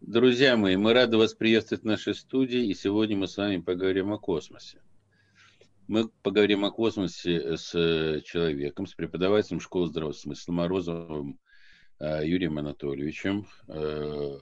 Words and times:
Друзья 0.00 0.56
мои, 0.56 0.76
мы 0.76 0.94
рады 0.94 1.18
вас 1.18 1.34
приветствовать 1.34 1.82
в 1.82 1.86
нашей 1.86 2.14
студии, 2.14 2.64
и 2.66 2.72
сегодня 2.72 3.18
мы 3.18 3.28
с 3.28 3.36
вами 3.36 3.58
поговорим 3.58 4.14
о 4.14 4.18
космосе. 4.18 4.80
Мы 5.88 6.08
поговорим 6.22 6.64
о 6.64 6.70
космосе 6.70 7.58
с 7.58 7.70
человеком, 8.24 8.86
с 8.86 8.94
преподавателем 8.94 9.60
школы 9.60 9.88
здравого 9.88 10.14
смысла 10.14 10.52
Морозовым 10.52 11.38
э, 11.98 12.26
Юрием 12.26 12.58
Анатольевичем, 12.58 13.46
э, 13.68 14.38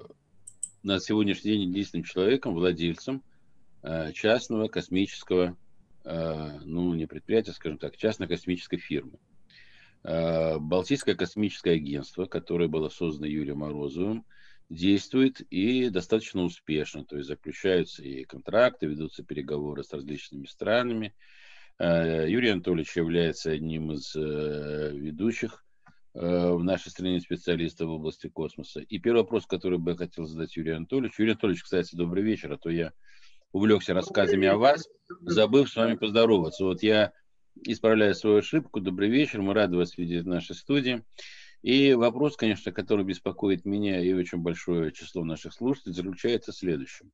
на 0.84 1.00
сегодняшний 1.00 1.50
день 1.50 1.70
единственным 1.70 2.04
человеком, 2.04 2.54
владельцем 2.54 3.24
э, 3.82 4.12
частного 4.12 4.68
космического, 4.68 5.56
ну 6.04 6.94
не 6.94 7.06
предприятия, 7.06 7.52
скажем 7.52 7.78
так, 7.78 7.96
частной 7.96 8.28
космической 8.28 8.78
фирмы. 8.78 9.18
Балтийское 10.04 11.16
космическое 11.16 11.72
агентство, 11.72 12.26
которое 12.26 12.68
было 12.68 12.88
создано 12.88 13.26
Юрием 13.26 13.58
Морозовым, 13.58 14.24
действует 14.68 15.40
и 15.50 15.88
достаточно 15.88 16.42
успешно. 16.42 17.04
То 17.04 17.16
есть 17.16 17.28
заключаются 17.28 18.02
и 18.02 18.24
контракты, 18.24 18.86
ведутся 18.86 19.22
переговоры 19.22 19.82
с 19.82 19.92
различными 19.92 20.46
странами. 20.46 21.14
Э, 21.78 22.26
Юрий 22.28 22.50
Анатольевич 22.50 22.96
является 22.96 23.50
одним 23.50 23.92
из 23.92 24.14
э, 24.14 24.92
ведущих 24.94 25.64
э, 26.14 26.52
в 26.52 26.62
нашей 26.62 26.90
стране 26.90 27.20
специалистов 27.20 27.88
в 27.88 27.92
области 27.92 28.28
космоса. 28.28 28.80
И 28.80 28.98
первый 28.98 29.22
вопрос, 29.22 29.46
который 29.46 29.78
бы 29.78 29.92
я 29.92 29.96
хотел 29.96 30.26
задать 30.26 30.56
Юрию 30.56 30.76
Анатольевичу. 30.76 31.22
Юрий 31.22 31.32
Анатольевич, 31.32 31.62
кстати, 31.62 31.94
добрый 31.94 32.22
вечер, 32.22 32.52
а 32.52 32.58
то 32.58 32.68
я 32.68 32.92
увлекся 33.52 33.94
рассказами 33.94 34.46
о 34.46 34.58
вас, 34.58 34.86
забыв 35.20 35.70
с 35.70 35.76
вами 35.76 35.96
поздороваться. 35.96 36.64
Вот 36.64 36.82
я 36.82 37.12
исправляю 37.64 38.14
свою 38.14 38.38
ошибку. 38.38 38.80
Добрый 38.80 39.08
вечер, 39.08 39.40
мы 39.40 39.54
рады 39.54 39.76
вас 39.76 39.96
видеть 39.96 40.24
в 40.24 40.28
нашей 40.28 40.54
студии. 40.54 41.02
И 41.62 41.94
вопрос, 41.94 42.36
конечно, 42.36 42.72
который 42.72 43.04
беспокоит 43.04 43.64
меня 43.64 44.00
и 44.00 44.12
очень 44.12 44.38
большое 44.38 44.92
число 44.92 45.24
наших 45.24 45.52
слушателей, 45.52 45.94
заключается 45.94 46.52
в 46.52 46.56
следующем. 46.56 47.10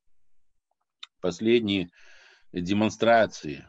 Последние 1.21 1.91
демонстрации, 2.53 3.67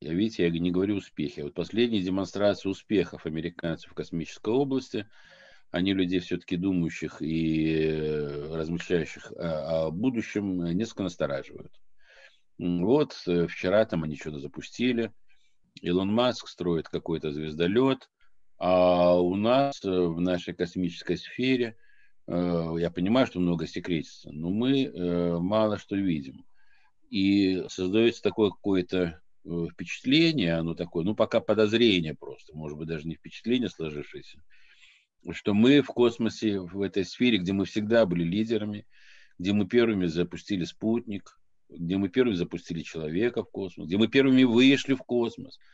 я 0.00 0.14
видите, 0.14 0.44
я 0.44 0.50
не 0.50 0.70
говорю 0.70 0.96
успехи, 0.96 1.40
а 1.40 1.44
вот 1.44 1.54
последние 1.54 2.02
демонстрации 2.02 2.68
успехов 2.68 3.26
американцев 3.26 3.90
в 3.90 3.94
космической 3.94 4.52
области, 4.54 5.06
они 5.70 5.92
людей 5.92 6.20
все-таки 6.20 6.56
думающих 6.56 7.20
и 7.20 7.90
э, 7.90 8.56
размышляющих 8.56 9.30
о, 9.36 9.90
будущем 9.90 10.64
несколько 10.70 11.02
настораживают. 11.02 11.72
Вот 12.56 13.22
э, 13.26 13.46
вчера 13.46 13.84
там 13.84 14.04
они 14.04 14.16
что-то 14.16 14.38
запустили, 14.38 15.12
Илон 15.82 16.12
Маск 16.12 16.48
строит 16.48 16.88
какой-то 16.88 17.30
звездолет, 17.30 18.08
а 18.58 19.20
у 19.20 19.36
нас 19.36 19.84
э, 19.84 19.88
в 19.88 20.20
нашей 20.20 20.52
космической 20.52 21.16
сфере, 21.16 21.76
э, 22.26 22.74
я 22.78 22.90
понимаю, 22.90 23.26
что 23.26 23.38
много 23.38 23.66
секретится, 23.66 24.32
но 24.32 24.50
мы 24.50 24.84
э, 24.84 25.38
мало 25.38 25.78
что 25.78 25.94
видим. 25.96 26.44
И 27.08 27.64
создается 27.68 28.22
такое 28.22 28.50
какое-то 28.50 29.20
впечатление, 29.72 30.56
оно 30.56 30.74
такое, 30.74 31.04
ну 31.04 31.14
пока 31.14 31.40
подозрение 31.40 32.14
просто, 32.14 32.54
может 32.54 32.76
быть 32.76 32.88
даже 32.88 33.08
не 33.08 33.14
впечатление 33.14 33.70
сложившееся, 33.70 34.42
что 35.30 35.54
мы 35.54 35.80
в 35.80 35.86
космосе, 35.86 36.60
в 36.60 36.82
этой 36.82 37.06
сфере, 37.06 37.38
где 37.38 37.54
мы 37.54 37.64
всегда 37.64 38.04
были 38.04 38.24
лидерами, 38.24 38.86
где 39.38 39.54
мы 39.54 39.66
первыми 39.66 40.04
запустили 40.04 40.64
спутник, 40.64 41.40
где 41.70 41.96
мы 41.96 42.10
первыми 42.10 42.34
запустили 42.34 42.82
человека 42.82 43.42
в 43.42 43.50
космос, 43.50 43.86
где 43.86 43.96
мы 43.96 44.08
первыми 44.08 44.42
вышли 44.42 44.94
в 44.94 44.98
космос– 44.98 45.58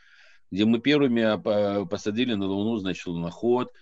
где 0.51 0.65
мы 0.65 0.79
первыми 0.79 1.21
а, 1.21 1.85
посадили 1.85 2.33
на 2.33 2.45
Луну, 2.45 2.77
значит, 2.77 3.05
луноход. 3.07 3.73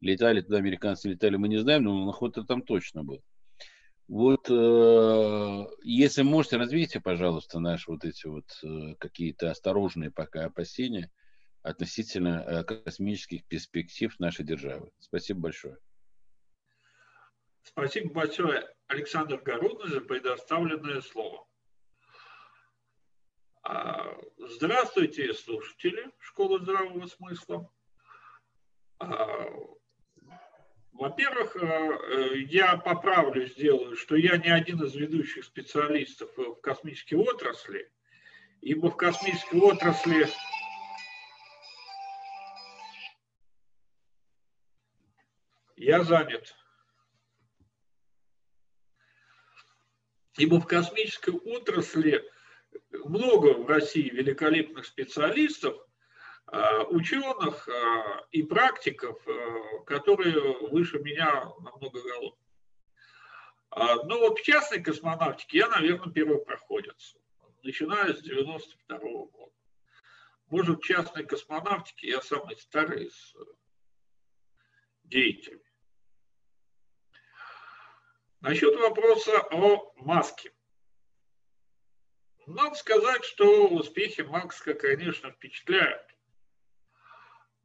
Летали 0.00 0.40
туда 0.40 0.58
американцы, 0.58 1.08
летали, 1.08 1.36
мы 1.36 1.48
не 1.48 1.58
знаем, 1.58 1.84
но 1.84 1.92
луноход-то 1.92 2.44
там 2.44 2.62
точно 2.62 3.04
был. 3.04 3.22
Вот, 4.08 4.50
э, 4.50 5.66
если 5.84 6.22
можете, 6.22 6.56
развейте, 6.56 7.00
пожалуйста, 7.00 7.60
наши 7.60 7.90
вот 7.90 8.04
эти 8.04 8.26
вот 8.26 8.44
э, 8.62 8.94
какие-то 8.98 9.50
осторожные 9.50 10.10
пока 10.10 10.44
опасения 10.44 11.10
относительно 11.62 12.44
э, 12.46 12.64
космических 12.64 13.44
перспектив 13.46 14.18
нашей 14.18 14.44
державы. 14.44 14.90
Спасибо 14.98 15.40
большое. 15.40 15.78
Спасибо 17.62 18.12
большое, 18.12 18.68
Александр 18.88 19.40
Городный, 19.40 19.88
за 19.88 20.00
предоставленное 20.00 21.00
слово. 21.00 21.46
А, 23.62 24.12
здравствуйте, 24.52 25.32
слушатели 25.34 26.10
Школы 26.18 26.60
здравого 26.60 27.06
смысла. 27.06 27.70
А, 28.98 29.46
во-первых, 30.92 31.56
а, 31.56 32.34
я 32.34 32.76
поправлю, 32.76 33.46
сделаю, 33.46 33.96
что 33.96 34.16
я 34.16 34.36
не 34.36 34.50
один 34.50 34.82
из 34.84 34.94
ведущих 34.94 35.44
специалистов 35.44 36.30
в 36.36 36.60
космической 36.60 37.14
отрасли, 37.14 37.90
ибо 38.60 38.90
в 38.90 38.96
космической 38.96 39.60
отрасли 39.60 40.28
я 45.76 46.04
занят. 46.04 46.54
Ибо 50.38 50.60
в 50.60 50.66
космической 50.66 51.34
отрасли 51.34 52.24
много 53.04 53.54
в 53.54 53.66
России 53.66 54.08
великолепных 54.10 54.86
специалистов, 54.86 55.76
а, 56.46 56.84
ученых 56.84 57.68
а, 57.68 58.26
и 58.30 58.42
практиков, 58.42 59.20
а, 59.26 59.80
которые 59.84 60.38
выше 60.68 60.98
меня 60.98 61.44
намного 61.60 62.00
голов. 62.02 62.34
Но 63.74 64.18
вот 64.18 64.38
в 64.38 64.42
частной 64.42 64.82
космонавтике 64.82 65.58
я, 65.58 65.68
наверное, 65.68 66.12
первый 66.12 66.44
проходец, 66.44 67.16
начиная 67.62 68.12
с 68.12 68.20
92 68.20 68.98
-го 68.98 69.30
года. 69.30 69.52
Может, 70.48 70.80
в 70.80 70.84
частной 70.84 71.24
космонавтике 71.24 72.08
я 72.08 72.20
самый 72.20 72.54
старый 72.56 73.06
из 73.06 73.34
деятелей. 75.04 75.62
Насчет 78.40 78.74
вопроса 78.76 79.40
о 79.52 79.94
маске. 79.96 80.51
Надо 82.46 82.74
сказать, 82.74 83.24
что 83.24 83.68
успехи 83.68 84.22
Макска, 84.22 84.74
конечно, 84.74 85.30
впечатляют. 85.30 86.02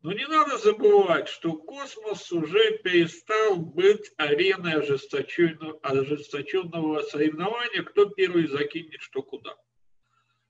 Но 0.03 0.13
не 0.13 0.27
надо 0.27 0.57
забывать, 0.59 1.27
что 1.27 1.53
космос 1.53 2.31
уже 2.31 2.77
перестал 2.77 3.57
быть 3.57 4.13
ареной 4.17 4.75
ожесточенного, 4.75 5.79
ожесточенного 5.81 7.01
соревнования, 7.01 7.81
кто 7.81 8.05
первый 8.05 8.47
закинет 8.47 9.01
что 9.01 9.23
куда. 9.23 9.57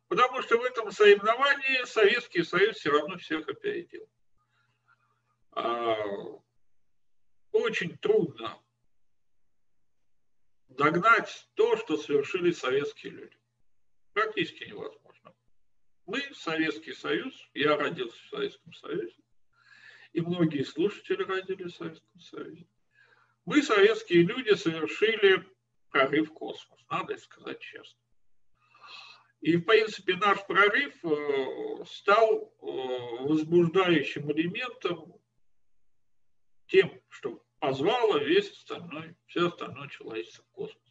Потому 0.09 0.41
что 0.41 0.57
в 0.57 0.63
этом 0.63 0.91
соревновании 0.91 1.85
Советский 1.85 2.43
Союз 2.43 2.75
все 2.77 2.91
равно 2.91 3.17
всех 3.17 3.47
опередил. 3.47 4.07
А, 5.51 5.95
очень 7.53 7.97
трудно 7.97 8.61
догнать 10.67 11.47
то, 11.55 11.77
что 11.77 11.95
совершили 11.97 12.51
советские 12.51 13.13
люди 13.13 13.37
практически 14.17 14.63
невозможно. 14.63 15.35
Мы, 16.07 16.23
Советский 16.33 16.93
Союз, 16.93 17.35
я 17.53 17.77
родился 17.77 18.17
в 18.17 18.29
Советском 18.29 18.73
Союзе, 18.73 19.15
и 20.11 20.21
многие 20.21 20.63
слушатели 20.63 21.21
родились 21.21 21.73
в 21.73 21.77
Советском 21.77 22.19
Союзе. 22.19 22.67
Мы, 23.45 23.61
советские 23.61 24.23
люди, 24.23 24.55
совершили 24.55 25.47
прорыв 25.91 26.31
в 26.31 26.33
космос, 26.33 26.79
надо 26.89 27.15
сказать 27.17 27.59
честно. 27.59 27.99
И, 29.41 29.57
в 29.57 29.65
принципе, 29.65 30.15
наш 30.15 30.43
прорыв 30.47 30.95
э, 31.05 31.85
стал 31.85 32.55
э, 32.59 32.65
возбуждающим 33.23 34.31
элементом 34.31 35.13
тем, 36.65 36.91
что 37.09 37.45
позвало 37.59 38.17
весь 38.17 38.49
остальной, 38.49 39.15
все 39.27 39.49
остальное 39.49 39.89
человечество 39.89 40.43
в 40.43 40.51
космос. 40.53 40.81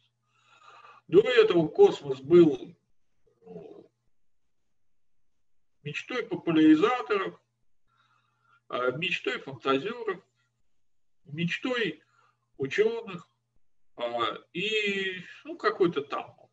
До 1.07 1.19
этого 1.21 1.67
космос 1.67 2.21
был 2.21 2.73
мечтой 5.83 6.25
популяризаторов, 6.25 7.41
а, 8.67 8.91
мечтой 8.91 9.39
фантазеров, 9.39 10.21
мечтой 11.25 12.03
ученых 12.57 13.29
а, 13.95 14.37
и 14.53 15.23
ну, 15.45 15.57
какой-то 15.57 16.01
там 16.01 16.35
вот. 16.37 16.51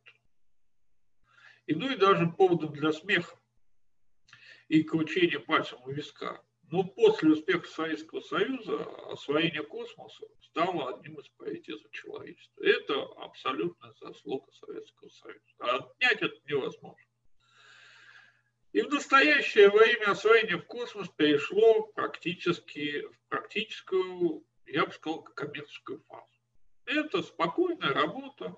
И, 1.66 1.74
ну 1.74 1.90
и 1.90 1.96
даже 1.96 2.28
поводом 2.28 2.72
для 2.72 2.92
смеха 2.92 3.36
и 4.68 4.82
кручения 4.82 5.40
пальцем 5.40 5.80
у 5.82 5.90
виска. 5.90 6.42
Но 6.70 6.82
после 6.82 7.32
успеха 7.32 7.66
Советского 7.68 8.20
Союза 8.20 8.84
освоение 9.10 9.62
космоса 9.62 10.24
стало 10.40 10.96
одним 10.96 11.20
из 11.20 11.28
приоритетов 11.28 11.90
человечества. 11.92 12.62
Это 12.62 13.02
абсолютная 13.18 13.92
заслуга 14.00 14.50
Советского 14.52 15.08
Союза. 15.08 15.40
Отнять 15.58 16.22
это 16.22 16.36
невозможно. 16.46 17.04
И 18.72 18.82
в 18.82 18.90
настоящее 18.90 19.70
время 19.70 20.10
освоение 20.10 20.56
в 20.56 20.66
космос 20.66 21.08
перешло 21.10 21.82
практически 21.94 23.02
в 23.02 23.28
практическую, 23.28 24.44
я 24.66 24.86
бы 24.86 24.92
сказал, 24.92 25.22
коммерческую 25.22 26.02
фазу. 26.08 26.26
Это 26.86 27.22
спокойная 27.22 27.92
работа, 27.92 28.56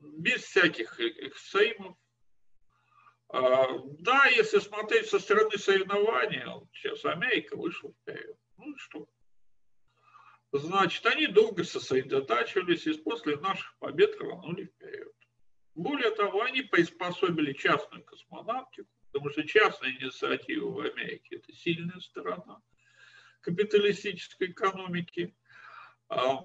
без 0.00 0.42
всяких 0.42 1.00
эксцессимов. 1.00 1.96
А, 3.32 3.78
да, 4.00 4.26
если 4.26 4.58
смотреть 4.58 5.08
со 5.08 5.20
стороны 5.20 5.56
соревнования, 5.56 6.48
сейчас 6.72 7.04
Америка 7.04 7.56
вышла 7.56 7.92
вперед. 7.92 8.36
Ну 8.56 8.76
что? 8.76 9.08
Значит, 10.52 11.06
они 11.06 11.28
долго 11.28 11.62
сосредотачивались 11.62 12.86
и 12.88 12.92
после 12.94 13.36
наших 13.36 13.76
побед 13.78 14.20
рванули 14.20 14.64
вперед. 14.64 15.14
Более 15.76 16.10
того, 16.10 16.42
они 16.42 16.62
приспособили 16.62 17.52
частную 17.52 18.02
космонавтику, 18.02 18.88
потому 19.12 19.30
что 19.30 19.46
частная 19.46 19.92
инициатива 19.92 20.68
в 20.68 20.80
Америке– 20.80 21.36
это 21.36 21.52
сильная 21.52 22.00
сторона 22.00 22.60
капиталистической 23.42 24.50
экономики. 24.50 25.34
А, 26.08 26.40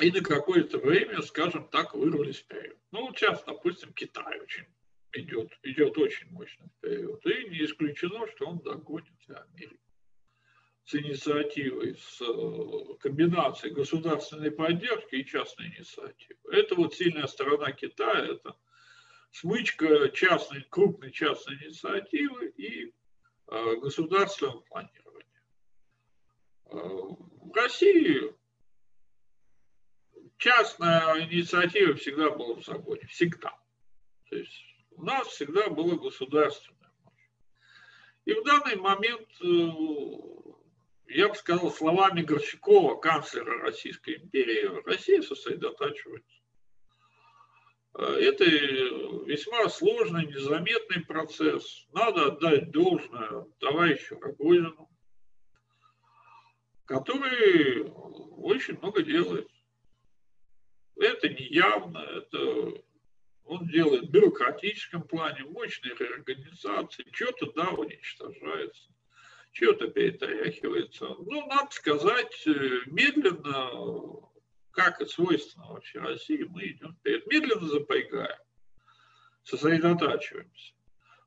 и 0.00 0.10
на 0.10 0.20
какое-то 0.20 0.78
время, 0.78 1.22
скажем 1.22 1.68
так, 1.68 1.94
вырвались 1.94 2.38
вперед. 2.38 2.76
Ну, 2.90 3.14
сейчас, 3.14 3.44
допустим, 3.44 3.92
Китай 3.92 4.40
очень 4.40 4.66
идет, 5.12 5.52
идет 5.62 5.98
очень 5.98 6.30
мощно 6.30 6.68
вперед. 6.78 7.20
И 7.26 7.48
не 7.50 7.64
исключено, 7.64 8.26
что 8.28 8.46
он 8.46 8.58
догонит 8.58 9.08
Америку 9.28 9.90
с 10.84 10.94
инициативой, 10.94 11.96
с 11.96 12.20
э, 12.20 12.94
комбинацией 13.00 13.72
государственной 13.72 14.50
поддержки 14.50 15.14
и 15.16 15.24
частной 15.24 15.68
инициативы. 15.68 16.40
Это 16.50 16.74
вот 16.74 16.94
сильная 16.94 17.26
сторона 17.26 17.70
Китая, 17.72 18.34
это 18.34 18.56
смычка 19.30 20.08
частной, 20.10 20.66
крупной 20.68 21.12
частной 21.12 21.56
инициативы 21.56 22.48
и 22.56 22.92
э, 23.48 23.76
государственного 23.76 24.60
планирования. 24.62 25.42
Э, 26.66 26.76
в 26.76 27.52
России 27.54 28.34
частная 30.38 31.20
инициатива 31.24 31.94
всегда 31.94 32.30
была 32.30 32.56
в 32.56 32.64
загоне, 32.64 33.06
всегда. 33.06 33.56
То 34.28 34.36
есть 34.36 34.69
у 35.00 35.04
нас 35.04 35.28
всегда 35.28 35.70
было 35.70 35.96
государственная 35.96 36.92
мощь. 37.04 37.30
И 38.26 38.34
в 38.34 38.44
данный 38.44 38.76
момент, 38.76 39.28
э, 39.42 41.14
я 41.14 41.28
бы 41.28 41.34
сказал, 41.34 41.70
словами 41.70 42.20
Горчакова, 42.20 42.96
канцлера 43.00 43.62
Российской 43.62 44.16
империи, 44.16 44.82
Россия 44.84 45.22
сосредотачивается. 45.22 46.42
Э, 47.94 48.02
это 48.02 48.44
весьма 48.44 49.70
сложный, 49.70 50.26
незаметный 50.26 51.02
процесс. 51.02 51.86
Надо 51.92 52.26
отдать 52.26 52.70
должное 52.70 53.46
товарищу 53.58 54.20
Рогозину, 54.20 54.90
который 56.84 57.90
очень 58.36 58.76
много 58.78 59.02
делает. 59.02 59.48
Это 60.96 61.30
не 61.30 61.46
явно, 61.46 62.00
это 62.00 62.82
он 63.50 63.66
делает 63.66 64.04
в 64.04 64.10
бюрократическом 64.10 65.02
плане, 65.02 65.44
мощные 65.44 65.94
реорганизации, 65.98 67.04
что-то, 67.10 67.52
да, 67.52 67.70
уничтожается, 67.70 68.92
что-то 69.50 69.88
перетряхивается. 69.88 71.06
Ну, 71.18 71.46
надо 71.48 71.68
сказать, 71.72 72.46
э, 72.46 72.52
медленно, 72.86 74.28
как 74.70 75.00
и 75.00 75.06
свойственно 75.06 75.66
вообще 75.66 75.98
России, 75.98 76.44
мы 76.44 76.62
идем 76.68 76.94
вперед. 76.94 77.26
Медленно 77.26 77.66
запрягаем, 77.66 78.38
сосредотачиваемся. 79.42 80.74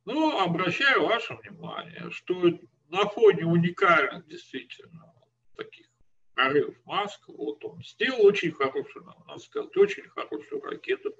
Но 0.05 0.39
обращаю 0.39 1.05
ваше 1.05 1.35
внимание, 1.35 2.09
что 2.11 2.57
на 2.87 3.05
фоне 3.09 3.45
уникальных 3.45 4.25
действительно 4.27 5.13
таких 5.57 5.87
прорыв 6.35 6.73
Маск, 6.85 7.27
вот 7.27 7.65
он 7.65 7.83
сделал 7.83 8.25
очень 8.25 8.53
хорошую, 8.53 9.03
надо 9.27 9.39
сказать, 9.39 9.75
очень 9.75 10.07
хорошую 10.07 10.61
ракету. 10.61 11.13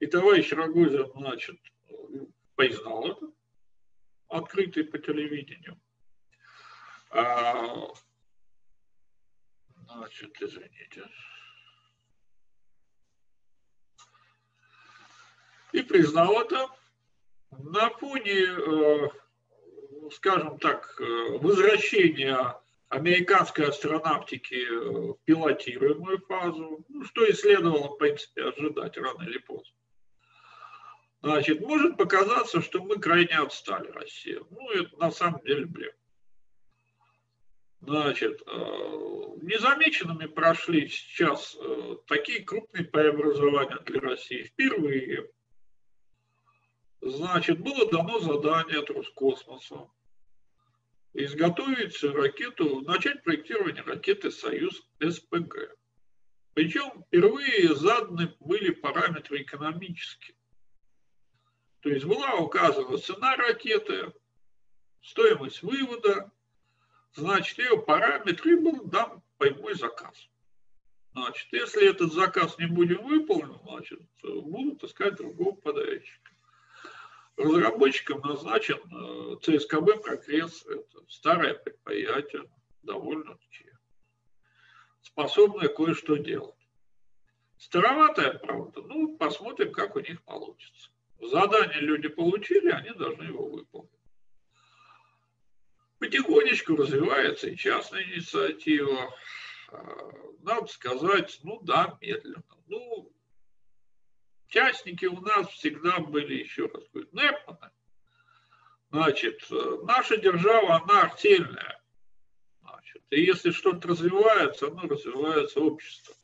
И 0.00 0.06
товарищ 0.06 0.52
Рогозин, 0.52 1.10
значит, 1.14 1.60
признал 2.56 3.06
это, 3.06 3.32
открытый 4.28 4.84
по 4.84 4.98
телевидению. 4.98 5.80
А, 7.10 7.88
значит, 9.86 10.40
извините. 10.40 11.04
И 15.72 15.82
признал 15.82 16.40
это 16.40 16.68
на 17.50 17.90
фоне, 17.90 18.42
э, 18.42 19.08
скажем 20.12 20.58
так, 20.58 20.94
э, 21.00 21.04
возвращения 21.38 22.58
американской 22.88 23.68
астронавтики 23.68 24.68
в 24.68 25.18
пилотируемую 25.24 26.18
фазу, 26.26 26.84
ну, 26.88 27.04
что 27.04 27.24
и 27.24 27.32
следовало, 27.32 27.94
в 27.94 27.96
принципе, 27.96 28.44
ожидать 28.44 28.98
рано 28.98 29.22
или 29.22 29.38
поздно. 29.38 29.74
Значит, 31.22 31.60
может 31.60 31.96
показаться, 31.96 32.60
что 32.60 32.82
мы 32.82 32.98
крайне 32.98 33.38
отстали, 33.38 33.88
Россия. 33.92 34.42
Ну, 34.50 34.70
это 34.70 34.96
на 34.98 35.12
самом 35.12 35.40
деле 35.44 35.66
бред. 35.66 35.96
Значит, 37.80 38.42
э, 38.44 38.50
незамеченными 39.42 40.26
прошли 40.26 40.88
сейчас 40.88 41.56
э, 41.60 41.96
такие 42.06 42.42
крупные 42.42 42.84
преобразования 42.84 43.78
для 43.86 44.00
России. 44.00 44.44
Впервые, 44.44 45.30
значит, 47.00 47.60
было 47.60 47.88
дано 47.90 48.18
задание 48.18 48.80
от 48.80 48.90
Роскосмоса 48.90 49.88
изготовить 51.12 52.02
ракету, 52.02 52.80
начать 52.80 53.22
проектирование 53.22 53.82
ракеты 53.82 54.32
«Союз 54.32 54.88
СПГ». 55.00 55.76
Причем 56.54 57.04
впервые 57.04 57.74
заданы 57.76 58.34
были 58.40 58.70
параметры 58.72 59.42
экономические. 59.42 60.36
То 61.82 61.90
есть 61.90 62.04
была 62.04 62.34
указана 62.34 62.96
цена 62.96 63.36
ракеты, 63.36 64.12
стоимость 65.00 65.62
вывода, 65.62 66.30
значит, 67.12 67.58
ее 67.58 67.76
параметры 67.76 68.60
был 68.60 68.84
дан 68.84 69.20
прямой 69.36 69.74
заказ. 69.74 70.28
Значит, 71.12 71.48
если 71.50 71.90
этот 71.90 72.12
заказ 72.12 72.56
не 72.58 72.66
будет 72.66 73.02
выполнен, 73.02 73.58
значит, 73.64 74.00
будут 74.22 74.82
искать 74.84 75.16
другого 75.16 75.56
подрядчика. 75.56 76.30
Разработчиком 77.36 78.20
назначен 78.20 78.78
э, 78.78 79.36
ЦСКБ 79.42 80.02
«Прогресс». 80.02 80.64
Это 80.66 81.04
старое 81.08 81.54
предприятие, 81.54 82.44
довольно-таки 82.82 83.72
способное 85.00 85.68
кое-что 85.68 86.16
делать. 86.16 86.54
Староватая, 87.56 88.34
правда, 88.34 88.82
ну, 88.82 89.16
посмотрим, 89.16 89.72
как 89.72 89.96
у 89.96 90.00
них 90.00 90.22
получится. 90.22 90.90
Задание 91.22 91.80
люди 91.80 92.08
получили, 92.08 92.70
они 92.70 92.90
должны 92.90 93.24
его 93.24 93.48
выполнить. 93.48 93.90
Потихонечку 95.98 96.76
развивается 96.76 97.48
и 97.48 97.56
частная 97.56 98.02
инициатива. 98.02 99.14
А, 99.68 99.82
надо 100.40 100.66
сказать, 100.66 101.38
ну 101.42 101.60
да, 101.62 101.96
медленно. 102.00 102.44
Ну, 102.66 103.12
Частники 104.52 105.06
у 105.06 105.18
нас 105.22 105.48
всегда 105.48 105.98
были, 106.00 106.34
еще 106.34 106.66
раз 106.66 106.84
говорю, 106.92 107.08
Непманы. 107.12 107.70
Значит, 108.90 109.40
наша 109.84 110.18
держава, 110.18 110.82
она 110.82 111.04
артельная. 111.04 111.82
Значит, 112.60 113.02
и 113.08 113.22
если 113.22 113.50
что-то 113.50 113.88
развивается, 113.88 114.66
оно 114.66 114.82
развивается 114.82 115.58
общество. 115.58 116.14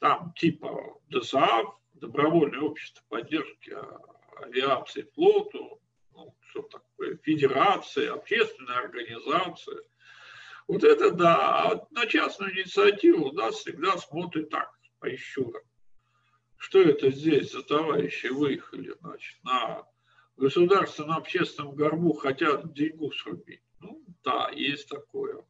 Там 0.00 0.32
типа 0.32 1.00
ДСАФ, 1.08 1.79
добровольное 2.00 2.60
общество 2.60 3.02
поддержки 3.08 3.76
авиации 4.42 5.02
флоту, 5.14 5.80
ну, 6.12 6.34
что 6.40 6.62
такое, 6.62 7.18
федерация, 7.22 8.12
общественная 8.12 8.78
организация. 8.78 9.82
Вот 10.66 10.84
это 10.84 11.10
да, 11.10 11.70
а 11.70 11.86
на 11.90 12.06
частную 12.06 12.54
инициативу 12.54 13.32
нас 13.32 13.56
всегда 13.56 13.96
смотрят 13.98 14.50
так, 14.50 14.70
по 14.98 15.12
ищурам 15.12 15.62
что 16.60 16.82
это 16.82 17.10
здесь 17.10 17.52
за 17.52 17.62
товарищи 17.62 18.26
выехали, 18.26 18.94
значит, 19.00 19.42
на 19.42 19.86
государственном 20.36 21.16
общественном 21.16 21.74
горбу 21.74 22.12
хотят 22.12 22.74
деньгу 22.74 23.10
срубить. 23.12 23.62
Ну, 23.80 24.04
да, 24.22 24.50
есть 24.50 24.88
такое. 24.88 25.42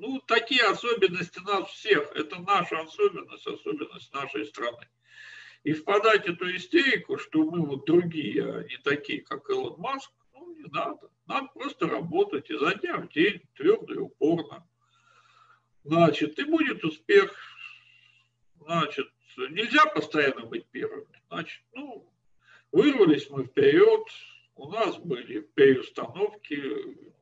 Ну, 0.00 0.18
такие 0.26 0.62
особенности 0.62 1.40
нас 1.40 1.68
всех. 1.68 2.10
Это 2.12 2.40
наша 2.40 2.80
особенность, 2.80 3.46
особенность 3.46 4.10
нашей 4.14 4.46
страны. 4.46 4.88
И 5.62 5.74
впадать 5.74 6.26
эту 6.26 6.56
истерику, 6.56 7.18
что 7.18 7.44
мы 7.44 7.66
вот 7.66 7.84
другие, 7.84 8.42
а 8.42 8.62
не 8.62 8.78
такие, 8.78 9.20
как 9.20 9.50
Илон 9.50 9.78
Маск, 9.78 10.10
ну, 10.32 10.54
не 10.54 10.64
надо. 10.72 11.10
Надо 11.26 11.48
просто 11.52 11.86
работать 11.86 12.48
изо 12.48 12.74
дня 12.76 12.96
в 12.96 13.12
день, 13.12 13.42
твердо 13.54 13.92
и 13.92 13.98
упорно. 13.98 14.66
Значит, 15.84 16.38
и 16.38 16.44
будет 16.44 16.82
успех. 16.82 17.38
Значит, 18.58 19.06
нельзя 19.36 19.84
постоянно 19.84 20.46
быть 20.46 20.66
первыми. 20.68 21.22
Значит, 21.28 21.62
ну, 21.74 22.10
вырвались 22.72 23.28
мы 23.28 23.44
вперед, 23.44 24.06
у 24.54 24.70
нас 24.70 24.96
были 24.96 25.40
переустановки, 25.40 27.12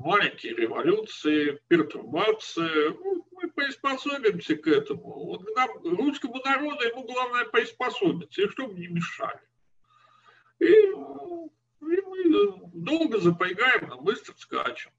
маленькие 0.00 0.54
революции, 0.54 1.60
пертурбации. 1.68 2.88
Ну, 2.88 3.26
мы 3.32 3.50
приспособимся 3.50 4.56
к 4.56 4.66
этому. 4.66 5.24
Вот 5.24 5.42
нам, 5.54 5.70
русскому 5.82 6.40
народу, 6.44 6.84
ему 6.86 7.04
главное 7.04 7.44
приспособиться, 7.44 8.42
и 8.42 8.48
чтобы 8.48 8.74
не 8.74 8.88
мешали. 8.88 9.40
И, 10.58 10.66
и 10.66 10.94
мы 11.80 12.70
долго 12.72 13.18
запрягаем, 13.18 13.88
но 13.88 14.00
быстро 14.00 14.34
скачем. 14.36 14.90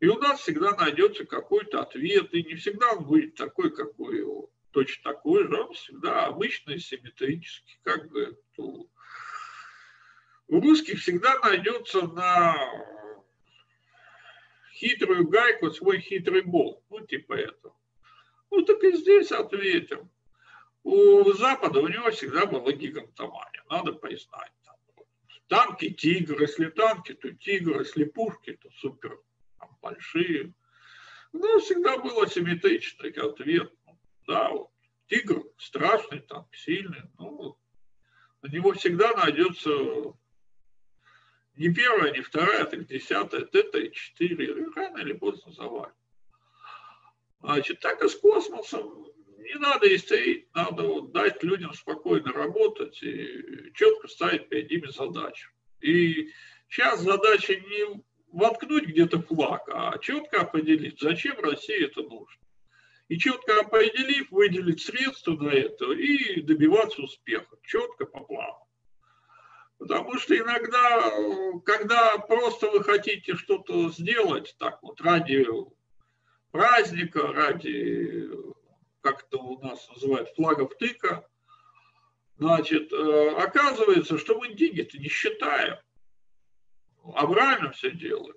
И 0.00 0.08
у 0.08 0.18
нас 0.18 0.40
всегда 0.40 0.72
найдется 0.72 1.24
какой-то 1.24 1.82
ответ, 1.82 2.34
и 2.34 2.42
не 2.42 2.56
всегда 2.56 2.92
он 2.92 3.04
будет 3.04 3.36
такой, 3.36 3.70
какой 3.70 4.18
его, 4.18 4.50
точно 4.72 5.12
такой 5.12 5.46
же, 5.46 5.62
он 5.62 5.72
всегда 5.74 6.26
обычный, 6.26 6.80
симметрический, 6.80 7.78
как 7.84 8.10
бы 8.10 8.36
у 10.52 10.60
русских 10.60 11.00
всегда 11.00 11.38
найдется 11.38 12.02
на 12.02 12.56
хитрую 14.72 15.28
гайку 15.28 15.70
свой 15.70 16.00
хитрый 16.00 16.42
болт, 16.42 16.82
ну 16.90 17.06
типа 17.06 17.34
этого. 17.34 17.76
Ну 18.50 18.62
так 18.62 18.82
и 18.84 18.96
здесь 18.96 19.30
ответим. 19.32 20.10
У 20.84 21.32
Запада 21.32 21.80
у 21.80 21.88
него 21.88 22.10
всегда 22.10 22.46
была 22.46 22.72
гигантомания, 22.72 23.64
надо 23.70 23.92
признать. 23.92 24.52
Танки 25.48 25.90
тигр, 25.90 26.40
если 26.40 26.70
танки, 26.70 27.12
то 27.12 27.30
тигр, 27.30 27.80
если 27.80 28.04
пушки, 28.04 28.54
то 28.54 28.70
супер 28.70 29.20
там, 29.58 29.76
большие. 29.82 30.54
Ну, 31.32 31.58
всегда 31.60 31.98
был 31.98 32.22
асимметричный 32.22 33.10
ответ. 33.10 33.70
Да, 34.26 34.48
вот, 34.48 34.70
тигр 35.08 35.42
страшный, 35.58 36.20
танк 36.20 36.54
сильный, 36.54 37.02
ну, 37.18 37.58
на 38.40 38.48
него 38.48 38.72
всегда 38.72 39.12
найдется 39.12 39.70
не 41.56 41.72
первая, 41.72 42.12
не 42.12 42.20
вторая, 42.20 42.64
так 42.64 42.86
десятая, 42.86 43.48
это 43.52 43.78
и 43.78 43.92
четыре, 43.92 44.54
рано 44.74 44.98
или 44.98 45.12
поздно 45.12 45.52
завалит. 45.52 45.94
Значит, 47.40 47.80
так 47.80 48.02
и 48.02 48.08
с 48.08 48.14
космосом 48.14 49.06
не 49.38 49.54
надо 49.54 49.94
истерить, 49.94 50.46
надо 50.54 50.84
вот 50.84 51.12
дать 51.12 51.42
людям 51.42 51.74
спокойно 51.74 52.32
работать 52.32 53.02
и 53.02 53.72
четко 53.74 54.08
ставить 54.08 54.48
перед 54.48 54.70
ними 54.70 54.86
задачу. 54.86 55.50
И 55.80 56.30
сейчас 56.68 57.00
задача 57.00 57.56
не 57.56 58.02
воткнуть 58.32 58.86
где-то 58.86 59.20
флаг, 59.20 59.68
а 59.68 59.98
четко 59.98 60.42
определить, 60.42 61.00
зачем 61.00 61.38
России 61.40 61.84
это 61.84 62.02
нужно. 62.02 62.40
И 63.08 63.18
четко 63.18 63.60
определив, 63.60 64.30
выделить 64.30 64.80
средства 64.80 65.32
на 65.32 65.50
это 65.50 65.92
и 65.92 66.40
добиваться 66.40 67.02
успеха, 67.02 67.56
четко 67.62 68.06
по 68.06 68.20
плану. 68.20 68.61
Потому 69.82 70.16
что 70.16 70.38
иногда, 70.38 71.10
когда 71.64 72.16
просто 72.18 72.70
вы 72.70 72.84
хотите 72.84 73.34
что-то 73.34 73.90
сделать, 73.90 74.54
так 74.60 74.80
вот, 74.80 75.00
ради 75.00 75.44
праздника, 76.52 77.32
ради 77.32 78.30
как 79.00 79.24
это 79.24 79.38
у 79.38 79.60
нас 79.60 79.88
называют, 79.88 80.28
флагов 80.36 80.76
тыка, 80.76 81.28
значит, 82.38 82.92
э, 82.92 83.34
оказывается, 83.36 84.18
что 84.18 84.38
мы 84.38 84.54
деньги-то 84.54 84.98
не 84.98 85.08
считаем, 85.08 85.78
а 87.02 87.26
правильно 87.26 87.72
все 87.72 87.90
делаем. 87.90 88.36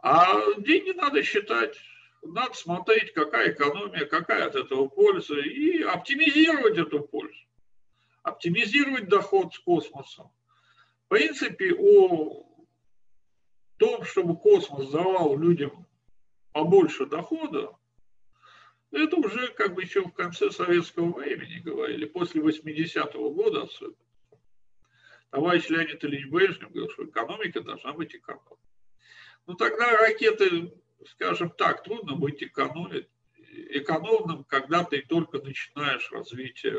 А 0.00 0.40
деньги 0.58 0.92
надо 0.92 1.24
считать, 1.24 1.76
надо 2.22 2.54
смотреть, 2.54 3.12
какая 3.12 3.50
экономия, 3.50 4.04
какая 4.04 4.46
от 4.46 4.54
этого 4.54 4.86
польза, 4.86 5.40
и 5.40 5.82
оптимизировать 5.82 6.78
эту 6.78 7.00
пользу, 7.00 7.27
оптимизировать 8.38 9.08
доход 9.08 9.52
с 9.52 9.58
космосом. 9.58 10.30
В 11.06 11.08
принципе, 11.08 11.74
о 11.74 12.46
том, 13.78 14.04
чтобы 14.04 14.36
космос 14.36 14.90
давал 14.90 15.36
людям 15.36 15.86
побольше 16.52 17.06
дохода, 17.06 17.76
это 18.92 19.16
уже 19.16 19.48
как 19.48 19.74
бы 19.74 19.82
еще 19.82 20.02
в 20.02 20.12
конце 20.12 20.50
советского 20.50 21.18
времени 21.18 21.58
говорили, 21.58 22.06
после 22.06 22.40
80-го 22.40 23.30
года 23.30 23.64
особенно. 23.64 23.96
Товарищ 25.30 25.68
Леонид 25.68 26.02
Ильич 26.04 26.26
Брежнев 26.28 26.70
говорил, 26.70 26.90
что 26.90 27.04
экономика 27.04 27.60
должна 27.60 27.92
быть 27.92 28.14
экономной. 28.14 28.56
Ну 29.46 29.54
тогда 29.54 29.96
ракеты, 29.96 30.72
скажем 31.06 31.50
так, 31.50 31.82
трудно 31.82 32.14
быть 32.14 32.42
экономным, 32.42 33.04
экономным, 33.70 34.44
когда 34.44 34.84
ты 34.84 35.02
только 35.02 35.38
начинаешь 35.38 36.10
развитие 36.12 36.76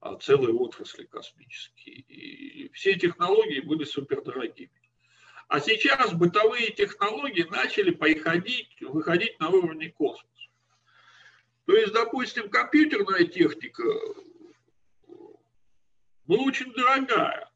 а, 0.00 0.16
целой 0.16 0.52
отрасли 0.52 1.04
космической. 1.04 2.04
И 2.08 2.70
все 2.72 2.94
технологии 2.94 3.60
были 3.60 3.84
супердорогими. 3.84 4.70
А 5.48 5.60
сейчас 5.60 6.14
бытовые 6.14 6.70
технологии 6.70 7.46
начали 7.50 7.90
приходить, 7.90 8.80
выходить 8.80 9.38
на 9.40 9.50
уровне 9.50 9.90
космоса. 9.90 10.30
То 11.66 11.76
есть, 11.76 11.92
допустим, 11.92 12.48
компьютерная 12.48 13.24
техника 13.26 13.82
была 16.24 16.44
очень 16.44 16.72
дорогая. 16.72 17.50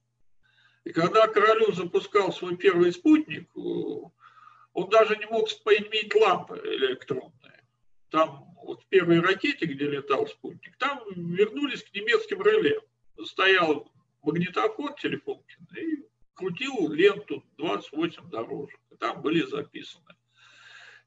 И 0.85 0.93
когда 0.93 1.27
Королев 1.29 1.75
запускал 1.75 2.33
свой 2.33 2.57
первый 2.57 2.93
спутник, 2.93 3.49
он 3.57 4.91
даже 4.91 5.17
не 5.17 5.27
мог 5.27 5.49
поиметь 5.63 6.15
лампы 6.15 6.61
электронные. 6.63 7.65
Там 8.11 8.54
вот 8.65 8.83
в 8.83 8.87
первой 8.87 9.21
ракете, 9.21 9.67
где 9.67 9.87
летал 9.87 10.27
спутник, 10.27 10.77
там 10.77 11.01
вернулись 11.15 11.83
к 11.83 11.95
немецким 11.95 12.43
реле. 12.43 12.81
Стоял 13.25 13.91
магнитофон 14.23 14.95
телефонкин 14.97 15.69
и 15.77 16.05
крутил 16.35 16.91
ленту 16.91 17.45
28 17.59 18.31
дорожек. 18.31 18.81
Там 18.99 19.23
были 19.23 19.43
записаны 19.43 20.15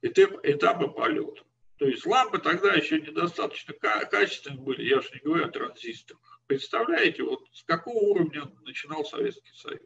этапы 0.02 0.88
полета. 0.88 1.42
То 1.78 1.86
есть 1.86 2.04
лампы 2.06 2.38
тогда 2.38 2.74
еще 2.74 3.00
недостаточно 3.00 3.72
качественные 3.74 4.60
были, 4.60 4.82
я 4.82 5.00
же 5.00 5.10
не 5.14 5.20
говорю 5.20 5.46
о 5.46 5.50
транзисторах. 5.50 6.40
Представляете, 6.46 7.22
вот 7.22 7.40
с 7.52 7.62
какого 7.62 7.98
уровня 7.98 8.50
начинал 8.64 9.04
Советский 9.04 9.54
Союз. 9.54 9.80